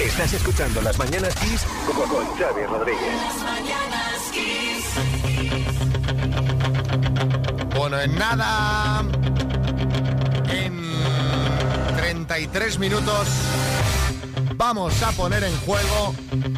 [0.00, 3.00] Estás escuchando Las Mañanas Kiss con con Xavi Rodríguez.
[3.42, 4.84] Mañanas Kiss.
[7.74, 9.04] Bueno, en nada.
[10.50, 10.82] En
[11.96, 13.26] 33 minutos
[14.56, 16.14] vamos a poner en juego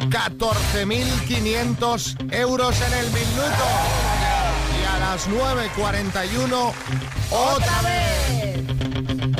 [0.09, 3.65] 14.500 euros en el minuto.
[4.81, 6.71] Y a las 9.41
[7.31, 8.59] otra vez.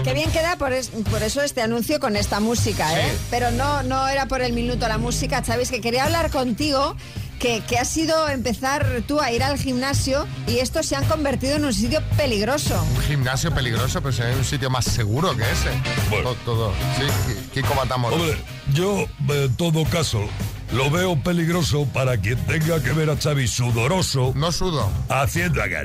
[0.04, 3.12] Qué bien queda por, es- por eso este anuncio con esta música, ¿eh?
[3.30, 6.96] Pero no, no era por el minuto la música, Chavis, que quería hablar contigo.
[7.40, 11.56] Que, que ha sido empezar tú a ir al gimnasio y estos se han convertido
[11.56, 12.84] en un sitio peligroso.
[12.96, 15.70] Un gimnasio peligroso, pero hay un sitio más seguro que ese.
[16.10, 16.74] Todo, todo.
[16.98, 18.20] Sí, Kiko Matamoros.
[18.20, 18.38] Hombre,
[18.74, 20.28] yo, en todo caso,
[20.72, 24.34] lo veo peligroso para quien tenga que ver a Xavi sudoroso.
[24.36, 24.90] No sudo.
[25.10, 25.80] Haciendo acá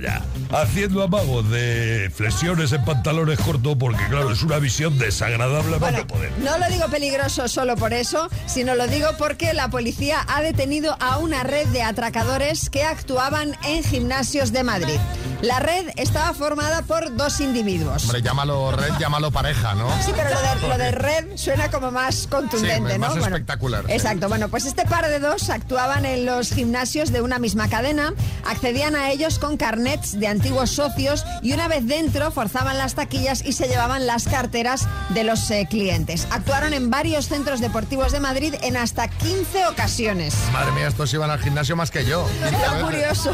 [0.50, 5.92] haciendo amago de flexiones en pantalones cortos, porque claro, es una visión desagradable a más
[5.92, 6.32] no poder.
[6.38, 10.96] No lo digo peligroso solo por eso, sino lo digo porque la policía ha detenido
[11.00, 14.98] a una red de atracadores que actuaban en gimnasios de Madrid.
[15.44, 18.04] La red estaba formada por dos individuos.
[18.04, 19.90] Hombre, llámalo red, llámalo pareja, ¿no?
[20.02, 23.06] Sí, pero lo de, lo de red suena como más contundente, Sí, ¿no?
[23.06, 23.84] más Bueno, espectacular.
[23.86, 23.92] sí.
[23.92, 28.14] Exacto, bueno, pues este par de dos actuaban en los gimnasios de una misma cadena,
[28.46, 33.44] accedían a ellos con carnets de antiguos socios y una vez dentro forzaban las taquillas
[33.44, 36.26] y se llevaban las carteras de los eh, clientes.
[36.30, 40.34] Actuaron en varios centros deportivos de Madrid en hasta 15 ocasiones.
[40.54, 42.26] Madre mía, estos iban al gimnasio más que yo.
[42.80, 43.32] Lo curioso,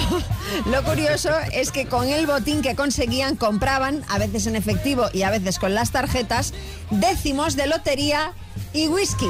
[0.67, 5.23] lo curioso es que con el botín que conseguían compraban, a veces en efectivo y
[5.23, 6.55] a veces con las tarjetas,
[6.91, 8.33] décimos de lotería
[8.73, 9.29] y whisky.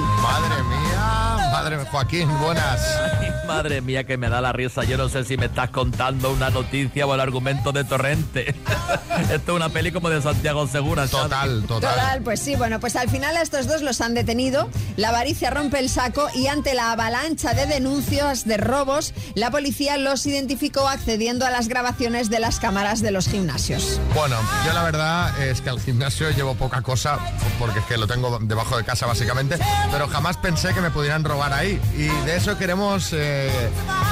[1.51, 1.87] Madre mía.
[1.91, 2.81] Joaquín, buenas.
[3.21, 4.85] Ay, madre mía, que me da la risa.
[4.85, 8.55] Yo no sé si me estás contando una noticia o el argumento de Torrente.
[9.33, 11.07] Esto es una peli como de Santiago Segura.
[11.07, 15.09] Total, Total, pues sí, bueno, pues al final a estos dos los han detenido, la
[15.11, 20.25] avaricia rompe el saco y ante la avalancha de denuncias de robos, la policía los
[20.27, 24.01] identificó accediendo a las grabaciones de las cámaras de los gimnasios.
[24.15, 27.19] Bueno, yo la verdad es que al gimnasio llevo poca cosa,
[27.59, 29.59] porque es que lo tengo debajo de casa básicamente,
[29.91, 31.81] pero jamás pensé que me pudieran robar ahí.
[31.97, 33.51] Y de eso queremos eh,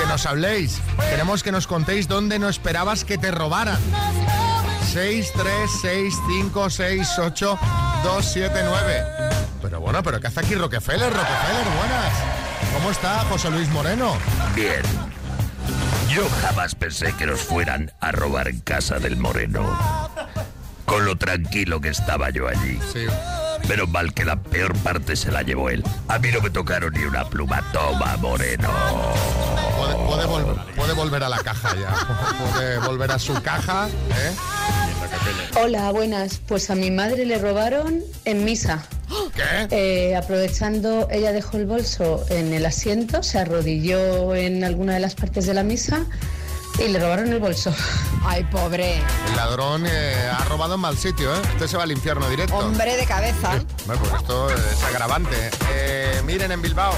[0.00, 3.78] que nos habléis, queremos que nos contéis dónde no esperabas que te robaran.
[4.92, 7.58] 6, 3, 6, 5, 6, 8,
[8.04, 9.04] 2, 7, 9.
[9.60, 11.12] Pero bueno, pero ¿qué hace aquí Rockefeller?
[11.12, 12.12] Rockefeller, buenas.
[12.72, 14.16] ¿Cómo está José Luis Moreno?
[14.54, 14.82] Bien.
[16.08, 20.10] Yo jamás pensé que nos fueran a robar en casa del Moreno.
[20.86, 22.78] Con lo tranquilo que estaba yo allí.
[22.92, 23.06] Sí.
[23.68, 25.84] Menos mal que la peor parte se la llevó él.
[26.08, 27.62] A mí no me tocaron ni una pluma.
[27.72, 28.68] Toma, Moreno.
[29.76, 31.94] Puede, puede vol- puede volver a la caja ya.
[32.52, 33.88] Puede volver a su caja.
[33.88, 34.32] ¿eh?
[35.62, 36.38] Hola, buenas.
[36.46, 38.82] Pues a mi madre le robaron en misa.
[39.34, 40.10] ¿Qué?
[40.10, 45.14] Eh, aprovechando, ella dejó el bolso en el asiento, se arrodilló en alguna de las
[45.14, 46.04] partes de la misa
[46.78, 47.74] y le robaron el bolso.
[48.24, 48.96] Ay, pobre.
[49.28, 51.40] El ladrón eh, ha robado en mal sitio, ¿eh?
[51.54, 52.56] Usted se va al infierno directo.
[52.56, 53.62] Hombre de cabeza.
[53.86, 55.50] Bueno, pues esto es agravante.
[55.72, 56.94] Eh, miren en Bilbao.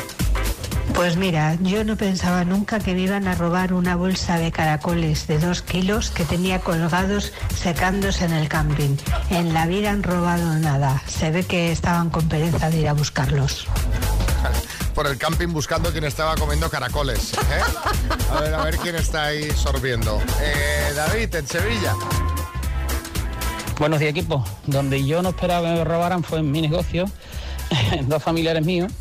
[0.94, 5.26] Pues mira, yo no pensaba nunca que me iban a robar una bolsa de caracoles
[5.26, 8.96] de dos kilos que tenía colgados secándose en el camping.
[9.30, 11.02] En la vida han robado nada.
[11.06, 13.66] Se ve que estaban con pereza de ir a buscarlos.
[15.00, 17.32] Por el camping buscando quién estaba comiendo caracoles.
[17.32, 17.38] ¿eh?
[18.30, 20.20] A ver, a ver quién está ahí sorbiendo.
[20.42, 21.94] Eh, David, en Sevilla.
[23.78, 24.44] Buenos días, equipo.
[24.66, 27.06] Donde yo no esperaba que me robaran fue en mi negocio.
[28.08, 28.92] Dos familiares míos.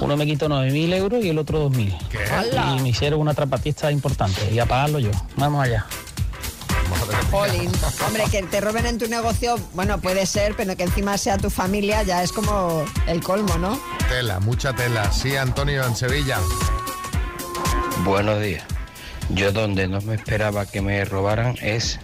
[0.00, 2.78] Uno me quitó 9.000 euros y el otro 2.000.
[2.78, 5.10] Y me hicieron una trapatista importante y a pagarlo yo.
[5.34, 5.84] Vamos allá.
[7.30, 7.70] Jolín.
[8.06, 11.50] Hombre, que te roben en tu negocio, bueno, puede ser, pero que encima sea tu
[11.50, 13.80] familia ya es como el colmo, ¿no?
[14.08, 15.12] Tela, mucha tela.
[15.12, 16.38] Sí, Antonio, en Sevilla.
[18.04, 18.64] Buenos días.
[19.28, 22.00] Yo donde no me esperaba que me robaran es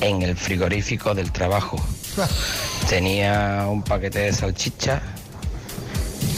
[0.00, 1.76] en el frigorífico del trabajo.
[2.88, 5.02] Tenía un paquete de salchicha,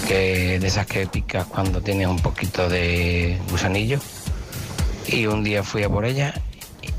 [0.09, 4.01] que de esas que picas cuando tienes un poquito de gusanillo.
[5.07, 6.35] Y un día fui a por ella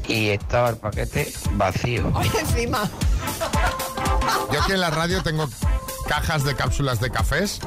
[0.08, 2.12] y estaba el paquete vacío.
[2.16, 2.90] Ay, encima.
[4.52, 5.50] Yo aquí en la radio tengo
[6.08, 7.60] cajas de cápsulas de cafés.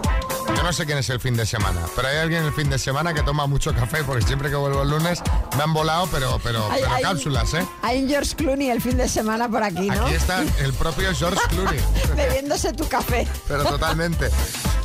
[0.57, 2.79] Yo no sé quién es el fin de semana, pero hay alguien el fin de
[2.79, 5.23] semana que toma mucho café, porque siempre que vuelvo el lunes
[5.57, 7.65] me han volado, pero, pero, Hay- pero hay- cápsulas, ¿eh?
[7.83, 10.07] Hay un George Clooney el fin de semana por aquí, ¿no?
[10.07, 11.79] Aquí está el propio George Clooney.
[12.17, 13.29] Bebiéndose tu café.
[13.47, 14.29] Pero totalmente.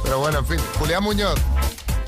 [0.04, 0.58] Pero bueno, en fin.
[0.78, 1.40] Julián Muñoz.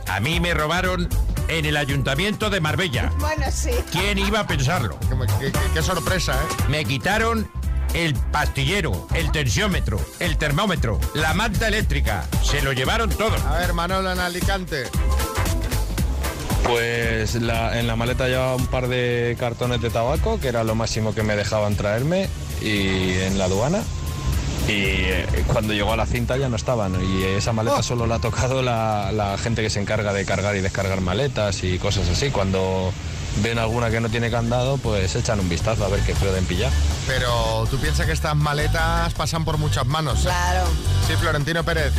[0.07, 1.10] A mí me robaron
[1.47, 3.12] en el ayuntamiento de Marbella.
[3.19, 3.71] Bueno, sí.
[3.91, 4.97] ¿Quién iba a pensarlo?
[5.39, 6.63] Qué, qué sorpresa, ¿eh?
[6.69, 7.49] Me quitaron
[7.93, 12.25] el pastillero, el tensiómetro, el termómetro, la manta eléctrica.
[12.43, 13.36] Se lo llevaron todo.
[13.47, 14.83] A ver, Manolo en Alicante.
[16.63, 20.75] Pues la- en la maleta llevaba un par de cartones de tabaco, que era lo
[20.75, 22.27] máximo que me dejaban traerme,
[22.62, 23.83] y en la aduana.
[24.67, 26.93] Y eh, cuando llegó a la cinta ya no estaban.
[27.01, 30.56] Y esa maleta solo la ha tocado la, la gente que se encarga de cargar
[30.56, 32.32] y descargar maletas y cosas así.
[32.32, 32.91] Cuando
[33.41, 36.71] ven alguna que no tiene candado, pues echan un vistazo a ver qué pueden pillar.
[37.08, 40.19] Pero tú piensas que estas maletas pasan por muchas manos.
[40.19, 40.23] ¿eh?
[40.23, 40.65] Claro.
[41.08, 41.93] Sí, Florentino Pérez.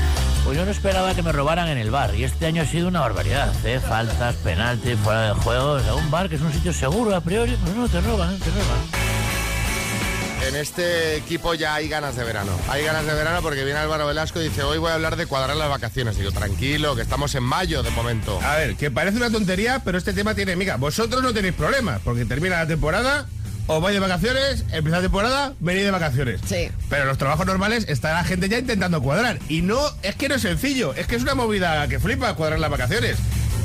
[0.45, 2.89] Pues yo no esperaba que me robaran en el bar y este año ha sido
[2.89, 3.81] una barbaridad, ¿eh?
[3.81, 5.73] Faltas, penaltis, fuera de juego.
[5.73, 8.39] O sea, un bar que es un sitio seguro a priori, pues no, te roban,
[8.39, 9.08] te roban.
[10.47, 12.53] En este equipo ya hay ganas de verano.
[12.69, 15.27] Hay ganas de verano porque viene Álvaro Velasco y dice, hoy voy a hablar de
[15.27, 16.17] cuadrar las vacaciones.
[16.17, 18.41] Digo, tranquilo, que estamos en mayo de momento.
[18.43, 20.77] A ver, que parece una tontería, pero este tema tiene miga.
[20.77, 23.27] Vosotros no tenéis problemas, porque termina la temporada,
[23.67, 26.41] os vais de vacaciones, empieza la temporada, venid de vacaciones.
[26.47, 26.71] Sí.
[26.89, 29.39] Pero en los trabajos normales está la gente ya intentando cuadrar.
[29.49, 32.59] Y no, es que no es sencillo, es que es una movida que flipa cuadrar
[32.59, 33.19] las vacaciones.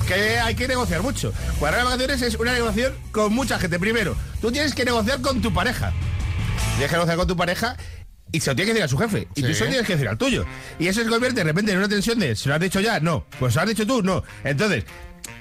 [0.07, 1.31] Que hay que negociar mucho.
[1.59, 3.79] Cuadrar las vacaciones es una negociación con mucha gente.
[3.79, 5.93] Primero, tú tienes que negociar con tu pareja.
[6.75, 7.77] Tienes que negociar con tu pareja
[8.31, 9.27] y se lo tiene que decir a su jefe.
[9.35, 9.53] Y tú Sí.
[9.53, 10.45] se lo tienes que decir al tuyo.
[10.79, 12.99] Y eso se convierte de repente en una tensión de, ¿se lo has dicho ya?
[12.99, 13.25] No.
[13.39, 14.23] Pues se lo has dicho tú, no.
[14.43, 14.85] Entonces,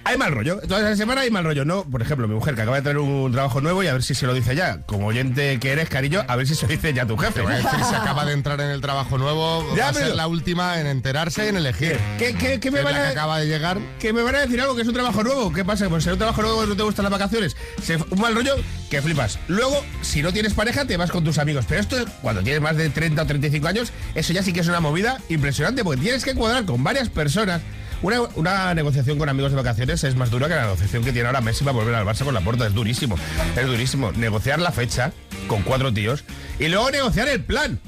[0.04, 0.60] hay mal rollo.
[0.60, 1.64] Toda esa semana hay mal rollo.
[1.64, 4.02] No, por ejemplo, mi mujer que acaba de tener un trabajo nuevo y a ver
[4.02, 4.82] si se lo dice ya.
[4.86, 7.40] Como oyente que eres, cariño, a ver si se lo dice ya tu jefe.
[7.46, 10.26] Decir, se acaba de entrar en el trabajo nuevo, Ya, va a pero- ser la
[10.26, 11.98] última en enterarse y en elegir.
[12.18, 13.78] ¿Qué, qué- qué me Es van la a que acaba de llegar.
[13.98, 15.52] que me van a decir algo que es un trabajo nuevo.
[15.52, 15.88] ¿Qué pasa?
[15.88, 17.56] Pues si es un trabajo nuevo no te gustan las vacaciones.
[17.82, 18.54] Se- un mal rollo
[18.90, 19.38] que flipas.
[19.48, 21.64] Luego, si no tienes pareja, te vas con tus amigos.
[21.68, 24.68] Pero esto, cuando tienes más de 30 o 35 años, eso ya sí que es
[24.68, 27.62] una movida impresionante, porque tienes que cuadrar con varias personas.
[28.02, 31.28] Una, una negociación con amigos de vacaciones es más dura que la negociación que tiene
[31.28, 32.66] ahora Messi para volver al Barça con la puerta.
[32.66, 33.16] Es durísimo.
[33.56, 34.10] Es durísimo.
[34.12, 35.12] Negociar la fecha
[35.46, 36.24] con cuatro tíos
[36.58, 37.78] y luego negociar el plan.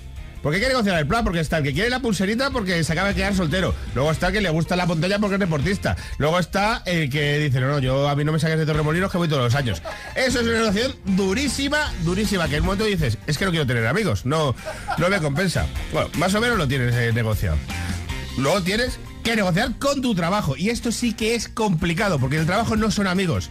[0.44, 1.24] ¿Por qué hay que negociar el plan?
[1.24, 3.74] Porque está el que quiere la pulserita porque se acaba de quedar soltero.
[3.94, 5.96] Luego está el que le gusta la pantalla porque es deportista.
[6.18, 9.10] Luego está el que dice, no, no, yo a mí no me saques de Torremolinos
[9.10, 9.80] que voy todos los años.
[10.14, 13.66] Eso es una negociación durísima, durísima, que en un momento dices, es que no quiero
[13.66, 14.54] tener amigos, no,
[14.98, 15.66] no me compensa.
[15.94, 17.56] Bueno, más o menos lo tienes eh, negociado.
[18.36, 20.56] Luego tienes que negociar con tu trabajo.
[20.56, 23.50] Y esto sí que es complicado, porque en el trabajo no son amigos.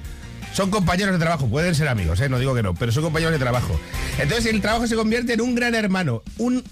[0.53, 2.29] Son compañeros de trabajo, pueden ser amigos, ¿eh?
[2.29, 3.77] no digo que no, pero son compañeros de trabajo.
[4.19, 6.63] Entonces el trabajo se convierte en un gran hermano, un,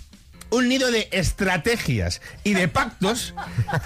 [0.52, 3.34] un nido de estrategias y de pactos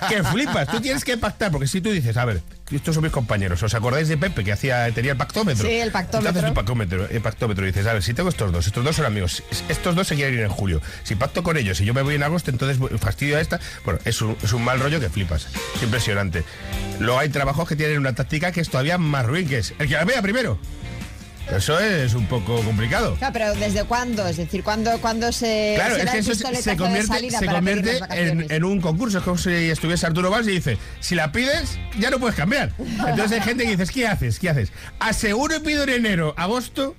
[0.10, 0.68] que flipas.
[0.68, 3.74] Tú tienes que pactar, porque si tú dices, a ver, estos son mis compañeros, ¿os
[3.74, 5.68] acordáis de Pepe que hacía, tenía el pactómetro?
[5.68, 6.32] Sí, el pactómetro.
[6.32, 8.96] Haces un pactómetro, el pactómetro y dices, a ver, si tengo estos dos, estos dos
[8.96, 10.82] son amigos, estos dos se quieren ir en julio.
[11.04, 13.60] Si pacto con ellos y yo me voy en agosto, entonces fastidio a esta.
[13.86, 15.48] Bueno, es un, es un mal rollo que flipas.
[15.76, 16.44] Es impresionante.
[17.00, 19.88] Luego hay trabajos que tienen una táctica que es todavía más ruin, que es el
[19.88, 20.58] que la vea primero.
[21.52, 23.16] Eso es un poco complicado.
[23.16, 24.28] Claro, pero ¿desde cuándo?
[24.28, 26.44] Es decir, ¿cuándo, cuándo se, Claro, se es que eso se-
[26.76, 29.20] convierte, se convierte en, en un concurso.
[29.20, 32.72] Es como si estuviese Arturo Valls y dice, si la pides, ya no puedes cambiar.
[32.80, 34.40] Entonces hay gente que dice, ¿qué haces?
[34.40, 34.72] ¿Qué haces?
[35.00, 36.96] ¿Aseguro y pido en enero, agosto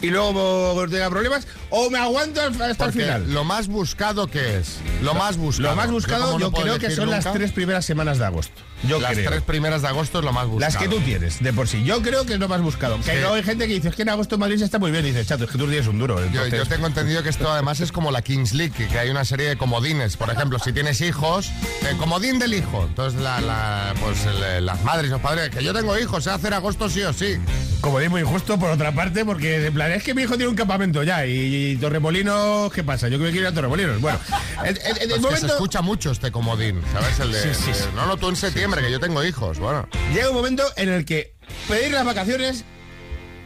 [0.00, 1.46] y luego tenga problemas?
[1.70, 3.32] ¿O me aguanto hasta el final?
[3.32, 5.70] lo más buscado que es, lo más buscado.
[5.70, 8.60] Lo más buscado yo, creo que son las tres primeras semanas de agosto.
[8.84, 9.30] Yo las creo.
[9.30, 10.60] tres primeras de agosto es lo más buscado.
[10.72, 11.82] Las que tú tienes, de por sí.
[11.84, 12.96] Yo creo que es lo más buscado.
[12.98, 13.18] Que Sí.
[13.20, 15.04] luego hay gente que dice, es que en agosto en Madrid se está muy bien.
[15.06, 16.18] Y dice, chato, es que tú tienes un duro.
[16.18, 18.98] Yo, entonces- yo tengo entendido que esto además es como la Kings League, que, que
[18.98, 20.16] hay una serie de comodines.
[20.16, 21.50] Por ejemplo, si tienes hijos,
[21.88, 22.84] el comodín del hijo.
[22.86, 26.54] Entonces, la, la- pues, el- las madres los padres, que yo tengo hijos, se hacer
[26.54, 27.36] agosto sí o sí.
[27.80, 30.48] Como digo, muy injusto por otra parte, porque en plan, es que mi hijo tiene
[30.48, 33.08] un campamento ya y, y Torremolinos, ¿qué pasa?
[33.08, 34.00] Yo que me quiero ir a Torremolinos.
[34.00, 34.18] Bueno,
[34.64, 37.20] en, en- en Es el que se momento escucha mucho este comodín, ¿sabes?
[37.20, 37.80] El de, Sí, sí, sí.
[37.86, 39.58] de, no, no, tú en septiembre, que yo tengo hijos.
[39.58, 41.34] Bueno, llega un momento en el que
[41.68, 42.64] pedir las vacaciones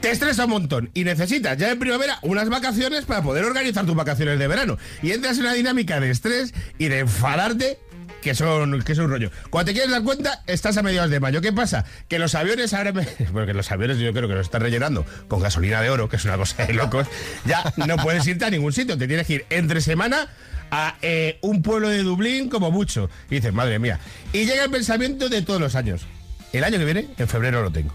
[0.01, 3.95] te estresa un montón y necesitas ya en primavera unas vacaciones para poder organizar tus
[3.95, 4.77] vacaciones de verano.
[5.01, 7.79] Y entras en una dinámica de estrés y de enfadarte.
[8.21, 9.33] Que son, que es un rollo.
[9.51, 11.41] Cuando te quieres dar cuenta, estás a mediados de mayo.
[11.41, 11.85] ¿Qué pasa?
[12.07, 12.93] Que los aviones ahora...
[12.93, 16.15] me- Porque los aviones yo creo que los están rellenando con gasolina de oro, que
[16.17, 17.09] es una cosa de locos.
[17.47, 18.97] Ya no puedes irte a ningún sitio.
[18.97, 20.29] Te tienes que ir entre semana
[20.73, 23.09] a eh, un pueblo de Dublín como mucho.
[23.31, 24.01] Y dices, madre mía.
[24.33, 26.07] Y llega el pensamiento de todos los años.
[26.53, 27.93] El año que viene, en febrero lo tengo.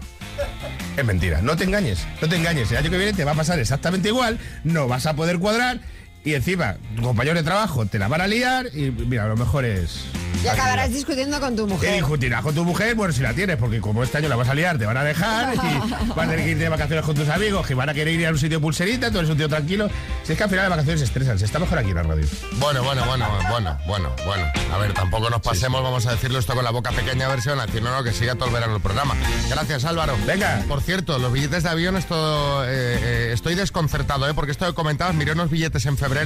[0.96, 2.70] Es mentira, no te engañes, no te engañes.
[2.70, 5.80] El año que viene te va a pasar exactamente igual, no vas a poder cuadrar
[6.28, 9.64] y encima tu compañero de trabajo te la van a liar y mira, lo mejor
[9.64, 10.04] es...
[10.44, 11.94] Y acabarás discutiendo con tu ¿Qué mujer.
[11.94, 12.94] discutirás con tu mujer?
[12.94, 15.02] Bueno, si la tienes, porque como este año la vas a liar, te van a
[15.02, 15.58] dejar y
[16.14, 18.26] vas a tener que irte de vacaciones con tus amigos, que van a querer ir
[18.26, 19.88] a un sitio pulserita, tú eres un tío tranquilo.
[20.22, 22.02] Si es que al final las vacaciones se estresan, se está mejor aquí en la
[22.04, 22.26] radio.
[22.58, 24.44] bueno, bueno, bueno, bueno, bueno, bueno.
[24.72, 27.40] A ver, tampoco nos pasemos, vamos a decirlo esto con la boca pequeña, a ver
[27.40, 29.16] si van a decir, no, no, que siga todo el verano el programa.
[29.50, 30.14] Gracias, Álvaro.
[30.24, 30.62] Venga.
[30.68, 34.34] Por cierto, los billetes de avión, esto, eh, eh, estoy desconcertado, ¿eh?
[34.34, 36.17] porque esto que comentabas, miré unos billetes en febrero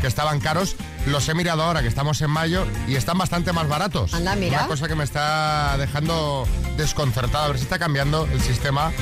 [0.00, 3.68] Que estaban caros, los he mirado ahora que estamos en mayo y están bastante más
[3.68, 4.14] baratos.
[4.14, 4.60] Anda, mira.
[4.60, 8.92] Una cosa que me está dejando desconcertado, a ver si está cambiando el sistema.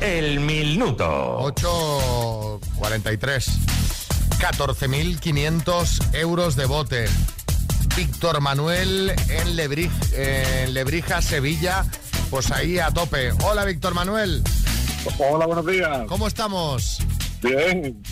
[0.00, 1.38] El minuto.
[1.54, 3.81] 8.43.
[4.42, 7.04] 14.500 euros de bote.
[7.96, 11.84] Víctor Manuel en, Lebrij- en Lebrija, Sevilla.
[12.28, 13.30] Pues ahí a tope.
[13.44, 14.42] Hola, Víctor Manuel.
[15.18, 16.00] Hola, buenos días.
[16.08, 16.98] ¿Cómo estamos?
[17.40, 18.02] Bien.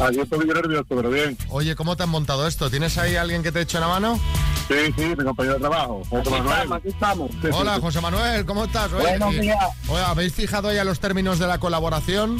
[0.00, 1.38] Aquí estoy nervioso, pero bien.
[1.50, 2.68] Oye, ¿cómo te han montado esto?
[2.68, 4.18] ¿Tienes ahí alguien que te eche una mano?
[4.66, 6.02] Sí, sí, mi compañero de trabajo.
[6.10, 6.72] José Manuel.
[6.72, 7.30] aquí estamos.
[7.52, 8.92] Hola, José Manuel, ¿cómo estás?
[8.92, 9.58] Oye, Buenos eh, días.
[9.88, 12.38] oye, ¿habéis fijado ya los términos de la colaboración?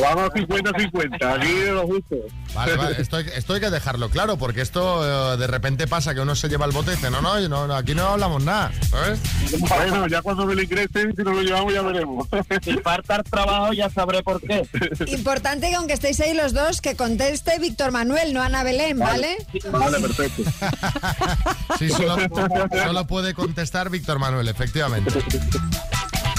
[0.00, 2.16] Vamos 50-50, aquí de lo justo.
[2.54, 6.14] Vale, vale, esto, hay- esto hay que dejarlo claro, porque esto eh, de repente pasa
[6.14, 8.42] que uno se lleva el bote y dice, no, no, no, no, aquí no hablamos
[8.42, 9.20] nada, ¿sabes?
[9.58, 12.26] Bueno, ya cuando me lo ingresen, si nos lo llevamos ya veremos.
[12.62, 14.66] Si falta trabajo ya sabré por qué.
[15.06, 19.36] Importante que aunque estéis ahí los dos, que conteste Víctor Manuel, no Ana Belén, ¿vale?
[19.70, 20.42] Vale, perfecto.
[21.78, 22.16] Sí, solo,
[22.70, 25.10] solo puede contestar Víctor Manuel, efectivamente.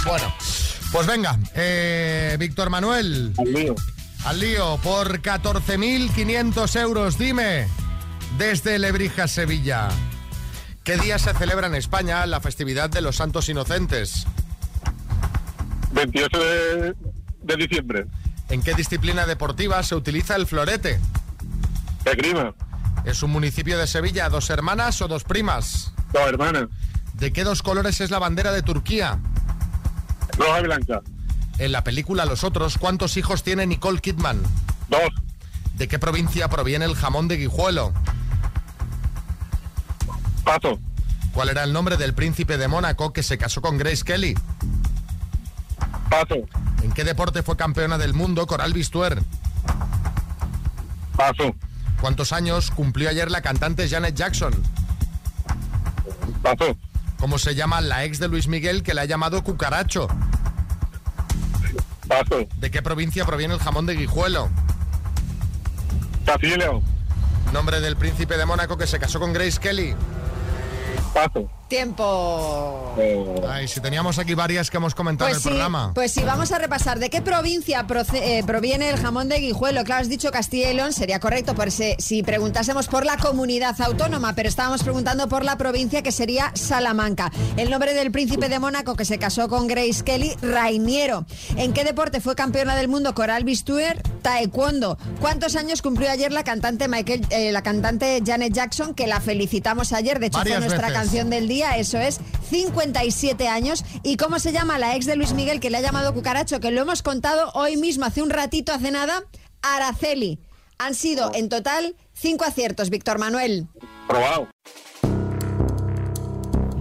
[0.05, 0.33] Bueno,
[0.91, 3.33] pues venga, eh, Víctor Manuel.
[3.37, 3.75] Al lío.
[4.25, 7.67] Al lío, por 14.500 euros, dime,
[8.37, 9.89] desde Lebrija, Sevilla.
[10.83, 14.25] ¿Qué día se celebra en España la festividad de los Santos Inocentes?
[15.93, 16.95] 28 de,
[17.41, 18.05] de diciembre.
[18.49, 20.99] ¿En qué disciplina deportiva se utiliza el florete?
[22.05, 22.53] Esgrima.
[23.05, 25.93] ¿Es un municipio de Sevilla dos hermanas o dos primas?
[26.13, 26.65] Dos hermanas.
[27.13, 29.19] ¿De qué dos colores es la bandera de Turquía?
[30.41, 31.01] Roja y blanca.
[31.59, 34.41] En la película Los Otros, ¿cuántos hijos tiene Nicole Kidman?
[34.89, 35.09] Dos.
[35.75, 37.93] ¿De qué provincia proviene el jamón de Guijuelo?
[40.43, 40.79] Paso.
[41.33, 44.35] ¿Cuál era el nombre del príncipe de Mónaco que se casó con Grace Kelly?
[46.09, 46.35] Paso.
[46.81, 49.21] ¿En qué deporte fue campeona del mundo Coral Bistuer?
[51.15, 51.55] Paso.
[52.01, 54.53] ¿Cuántos años cumplió ayer la cantante Janet Jackson?
[56.41, 56.75] Paso.
[57.21, 60.07] ¿Cómo se llama la ex de Luis Miguel que le ha llamado cucaracho?
[62.07, 62.47] Paso.
[62.57, 64.49] ¿De qué provincia proviene el jamón de Guijuelo?
[66.25, 66.71] Castilla.
[67.53, 69.93] Nombre del príncipe de Mónaco que se casó con Grace Kelly.
[71.13, 71.47] Paso.
[71.71, 72.93] Tiempo.
[73.49, 75.91] Ay, si teníamos aquí varias que hemos comentado Pues en sí, el programa.
[75.95, 76.99] pues sí, vamos a repasar.
[76.99, 79.85] ¿De qué provincia eh, proviene el jamón de Guijuelo?
[79.85, 83.79] Claro, has dicho Castilla y León, sería correcto por ese- si preguntásemos por la comunidad
[83.81, 87.31] autónoma, pero estábamos preguntando por la provincia que sería Salamanca.
[87.55, 91.25] El nombre del príncipe de Mónaco que se casó con Grace Kelly, Rainiero.
[91.55, 94.01] ¿En qué deporte fue campeona del mundo Coral Bistuer?
[94.21, 94.97] Taekwondo.
[95.21, 99.93] ¿Cuántos años cumplió ayer la cantante Michael, eh, la cantante Janet Jackson, que la felicitamos
[99.93, 100.19] ayer?
[100.19, 101.01] De hecho, Varias fue nuestra veces.
[101.01, 103.83] canción del día, eso es, 57 años.
[104.03, 106.59] ¿Y cómo se llama la ex de Luis Miguel que le ha llamado cucaracho?
[106.59, 109.23] Que lo hemos contado hoy mismo, hace un ratito, hace nada,
[109.61, 110.39] Araceli.
[110.77, 113.67] Han sido en total cinco aciertos, Víctor Manuel.
[114.07, 114.49] Probado.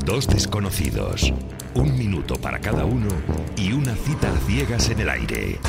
[0.04, 1.32] Dos desconocidos,
[1.74, 3.08] un minuto para cada uno
[3.56, 5.60] y una cita a ciegas en el aire.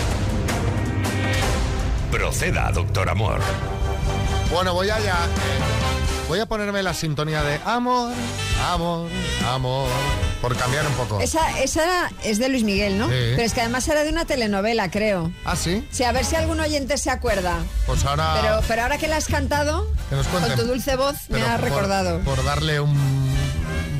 [2.10, 3.40] Proceda, doctor Amor.
[4.52, 5.16] Bueno, voy allá.
[6.32, 8.14] Voy a ponerme la sintonía de amor,
[8.72, 9.10] amor,
[9.54, 9.90] amor.
[10.42, 11.20] Por cambiar un poco.
[11.20, 13.08] Esa, esa es de Luis Miguel, ¿no?
[13.08, 13.12] Sí.
[13.36, 15.30] Pero es que además era de una telenovela, creo.
[15.44, 15.86] ¿Ah, sí?
[15.92, 17.58] Sí, a ver si algún oyente se acuerda.
[17.86, 18.38] Pues ahora.
[18.42, 21.48] Pero, pero ahora que la has cantado, que nos con tu dulce voz, me Pero
[21.48, 22.20] ha por- recordado.
[22.22, 22.96] Por, darle un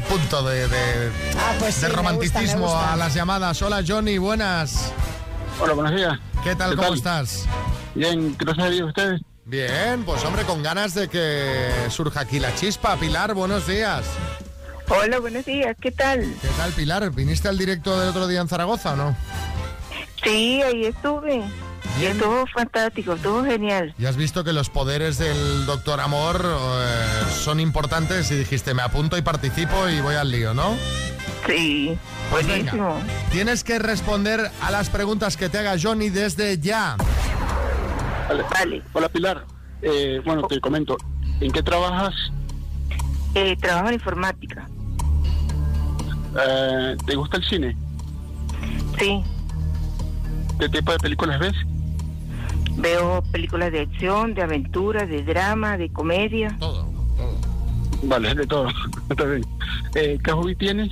[0.08, 2.94] punto de, de- Ah, pues sí, de me romanticismo gusta, me gusta.
[2.94, 3.62] a las llamadas.
[3.62, 4.94] Hola, Johnny, buenas.
[5.60, 6.18] Hola, buenos días.
[6.46, 6.70] ¿Qué tal?
[6.72, 6.98] ¿Qué ¿Cómo tal?
[6.98, 7.44] estás?
[7.94, 9.22] Bien, gracias a Dios, ustedes.
[9.56, 12.96] Bien, pues hombre, con ganas de que surja aquí la chispa.
[12.96, 14.06] Pilar, buenos días.
[14.88, 16.22] Hola, buenos días, ¿qué tal?
[16.42, 17.12] ¿Qué tal, Pilar?
[17.12, 19.18] ¿Viniste al directo del otro día en Zaragoza o no?
[20.24, 21.44] Sí, ahí estuve.
[22.00, 23.94] Y estuvo fantástico, estuvo genial.
[24.00, 28.84] Y has visto que los poderes del doctor Amor eh, son importantes y dijiste, me
[28.84, 30.78] apunto y participo y voy al lío, ¿no?
[31.46, 31.98] Sí,
[32.30, 33.02] Pues venga, buenísimo.
[33.34, 36.96] tienes que responder a las preguntas que te haga Johnny desde ya.
[38.38, 38.82] Vale.
[38.94, 39.46] Hola, Pilar.
[39.82, 40.98] Eh, bueno, te comento.
[41.40, 42.14] ¿En qué trabajas?
[43.36, 44.70] Eh, trabajo en informática.
[46.40, 47.76] Eh, ¿Te gusta el cine?
[49.00, 49.24] Sí,
[50.60, 51.54] ¿Qué tipo de películas ves?
[52.78, 56.56] veo películas de acción, de aventura, de drama, de comedia.
[56.60, 56.88] Todo,
[58.04, 58.68] Vale, es de todo.
[59.10, 59.46] Está bien.
[59.96, 60.90] Eh, ¿Qué hobby tienes?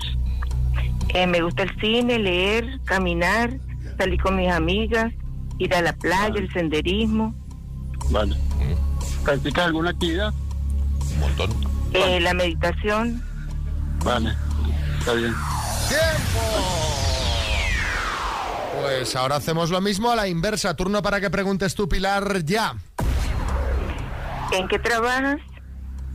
[1.14, 3.52] Eh, me gusta el cine, leer, caminar,
[3.98, 5.12] salir con mis amigas,
[5.60, 7.36] ir a la playa, el senderismo,
[8.10, 8.36] Vale.
[9.24, 10.34] ¿Practicas alguna actividad?
[11.14, 11.51] Un montón.
[11.93, 13.22] eh, la meditación.
[14.03, 14.34] Vale.
[14.99, 15.36] Está bien.
[18.82, 20.76] Pues ahora hacemos lo mismo a la inversa.
[20.76, 22.76] Turno para que preguntes tú, Pilar, ya.
[24.51, 25.38] ¿En qué trabajas?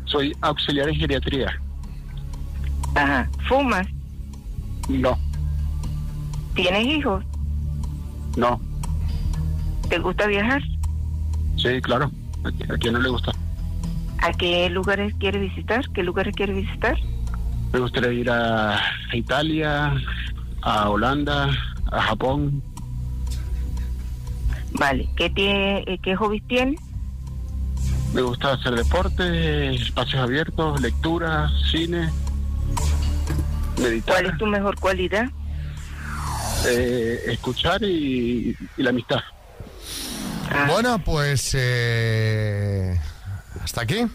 [0.07, 1.61] Soy auxiliar en geriatría.
[2.95, 3.29] Ajá.
[3.49, 3.87] ¿Fumas?
[4.89, 5.19] No,
[6.55, 7.25] ¿Tienes hijos?
[8.37, 8.61] no.
[9.95, 10.61] ¿Te gusta viajar?
[11.57, 12.11] Sí, claro.
[12.43, 13.31] ¿A, quién no le gusta?
[14.19, 15.89] ¿A qué lugares quieres visitar?
[15.91, 16.97] ¿Qué lugares quieres visitar?
[17.73, 18.77] Me gustaría ir a,
[19.13, 19.95] Italia,
[20.63, 21.49] a Holanda,
[21.93, 22.61] a Japón.
[24.73, 25.09] Vale.
[25.15, 26.77] ¿Qué, tiene, eh, qué hobbies tiene?
[28.13, 32.11] Me gusta hacer deporte, espacios abiertos, lectura, cine,
[33.81, 35.27] meditar, ¿Cuál es tu mejor cualidad?
[36.67, 39.21] eh, escuchar y, y la amistad.
[40.69, 42.99] Bueno, pues eh,
[43.63, 44.07] hasta aquí.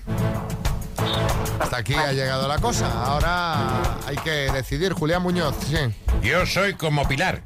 [1.59, 2.91] Hasta aquí ha llegado la cosa.
[3.03, 5.55] Ahora hay que decidir, Julián Muñoz.
[5.67, 5.77] Sí.
[6.21, 7.43] Yo soy como Pilar.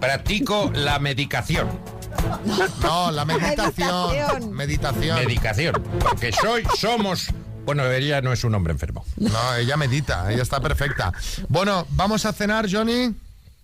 [0.00, 1.68] Practico la medicación.
[2.82, 4.52] No, la meditación.
[4.52, 5.16] Meditación.
[5.16, 5.82] Medicación.
[6.00, 7.28] Porque soy, somos.
[7.64, 9.04] Bueno, ella no es un hombre enfermo.
[9.16, 11.12] No, ella medita, ella está perfecta.
[11.48, 13.14] Bueno, ¿vamos a cenar, Johnny?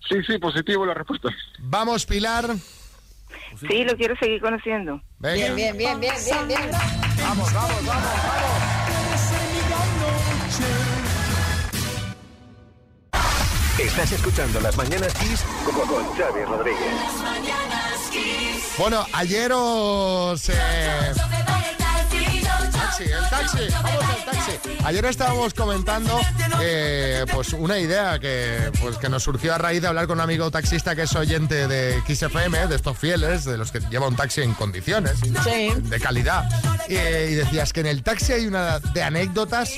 [0.08, 1.28] Sí, sí, positivo la respuesta.
[1.58, 2.56] Vamos, Pilar.
[3.58, 5.02] Sí, lo quiero seguir conociendo.
[5.18, 6.70] Bien, bien, bien, bien, bien, bien.
[7.22, 8.04] Vamos, vamos, vamos,
[13.78, 16.94] Estás escuchando Las Mañanas Kiss con, con Xavi Rodríguez.
[16.94, 18.74] Las mañanas Kiss.
[18.78, 20.48] Bueno, ayer os...
[20.50, 21.12] eh,
[23.00, 24.70] taxi, el taxi, vamos al taxi.
[24.84, 26.20] Ayer estábamos comentando
[26.60, 30.22] eh, pues una idea que, pues, que nos surgió a raíz de hablar con un
[30.22, 34.16] amigo taxista que es oyente de XFM, de estos fieles, de los que lleva un
[34.16, 36.48] taxi en condiciones, de calidad.
[36.88, 39.70] Y, y decías que en el taxi hay una de anécdotas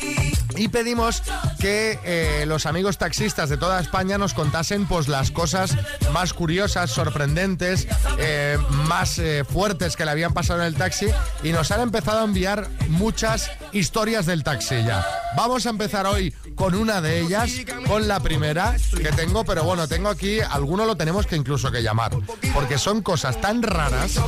[0.56, 1.22] y pedimos
[1.58, 5.76] que eh, los amigos taxistas de toda España nos contasen pues las cosas
[6.12, 7.86] más curiosas, sorprendentes,
[8.18, 11.06] eh, más eh, fuertes que le habían pasado en el taxi
[11.42, 15.06] y nos han empezado a enviar muchas historias del taxi ya.
[15.36, 17.50] Vamos a empezar hoy con una de ellas,
[17.86, 21.82] con la primera que tengo, pero bueno, tengo aquí, alguno lo tenemos que incluso que
[21.82, 22.12] llamar,
[22.54, 24.20] porque son cosas tan raras,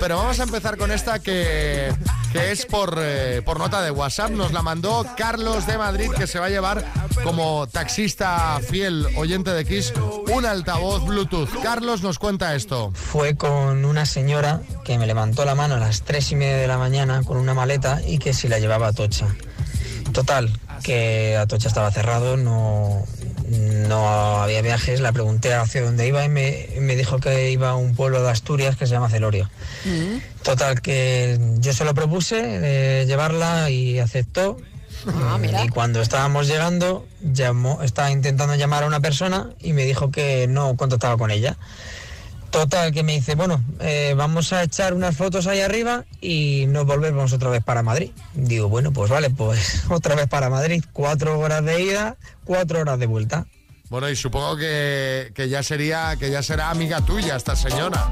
[0.00, 1.94] pero vamos a empezar con esta que,
[2.32, 6.26] que es por, eh, por nota de WhatsApp, nos la mandó Carlos de Madrid, que
[6.26, 6.84] se va a llevar
[7.24, 9.92] como taxista fiel oyente de Kiss
[10.32, 11.48] un altavoz Bluetooth.
[11.62, 12.92] Carlos nos cuenta esto.
[12.94, 16.66] Fue con una señora que me levantó la mano a las tres y media de
[16.66, 19.26] la mañana con una maleta y que si la llevaba a Atocha.
[20.12, 20.50] Total,
[20.82, 23.04] que Atocha estaba cerrado, no,
[23.88, 27.76] no había viajes, la pregunté hacia dónde iba y me, me dijo que iba a
[27.76, 29.50] un pueblo de Asturias que se llama Celorio.
[30.42, 34.58] Total, que yo se lo propuse de llevarla y aceptó.
[35.64, 40.46] y cuando estábamos llegando, llamó, estaba intentando llamar a una persona y me dijo que
[40.48, 41.56] no contactaba con ella.
[42.52, 46.84] Total, que me dice, bueno, eh, vamos a echar unas fotos ahí arriba y nos
[46.84, 48.10] volvemos otra vez para Madrid.
[48.34, 50.84] Digo, bueno, pues vale, pues otra vez para Madrid.
[50.92, 53.46] Cuatro horas de ida, cuatro horas de vuelta.
[53.92, 58.08] Bueno, y supongo que, que ya sería que ya será amiga tuya esta señora.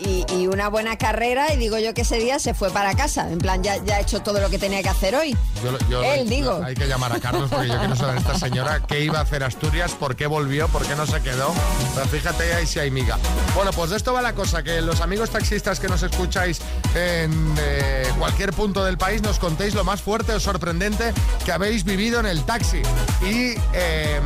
[0.00, 3.30] Y, y- una buena carrera, y digo yo que ese día se fue para casa.
[3.30, 5.36] En plan, ya, ya ha hecho todo lo que tenía que hacer hoy.
[5.62, 6.60] Yo- yo- Él, digo.
[6.64, 9.44] Hay que llamar a Carlos porque yo quiero saber esta señora qué iba a hacer
[9.44, 11.54] Asturias, por qué volvió, por qué no se quedó.
[11.94, 13.16] Pero fíjate ahí si hay miga.
[13.54, 16.60] Bueno, pues de esto va la cosa, que los amigos taxistas que nos escucháis
[16.96, 21.12] en eh, cualquier punto del país nos contéis lo más fuerte o sorprendente
[21.44, 22.82] que habéis vivido en el taxi.
[23.22, 24.20] Y eh,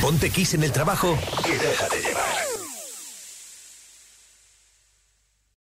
[0.00, 1.16] Ponte Kiss en el trabajo
[1.46, 2.00] y déjate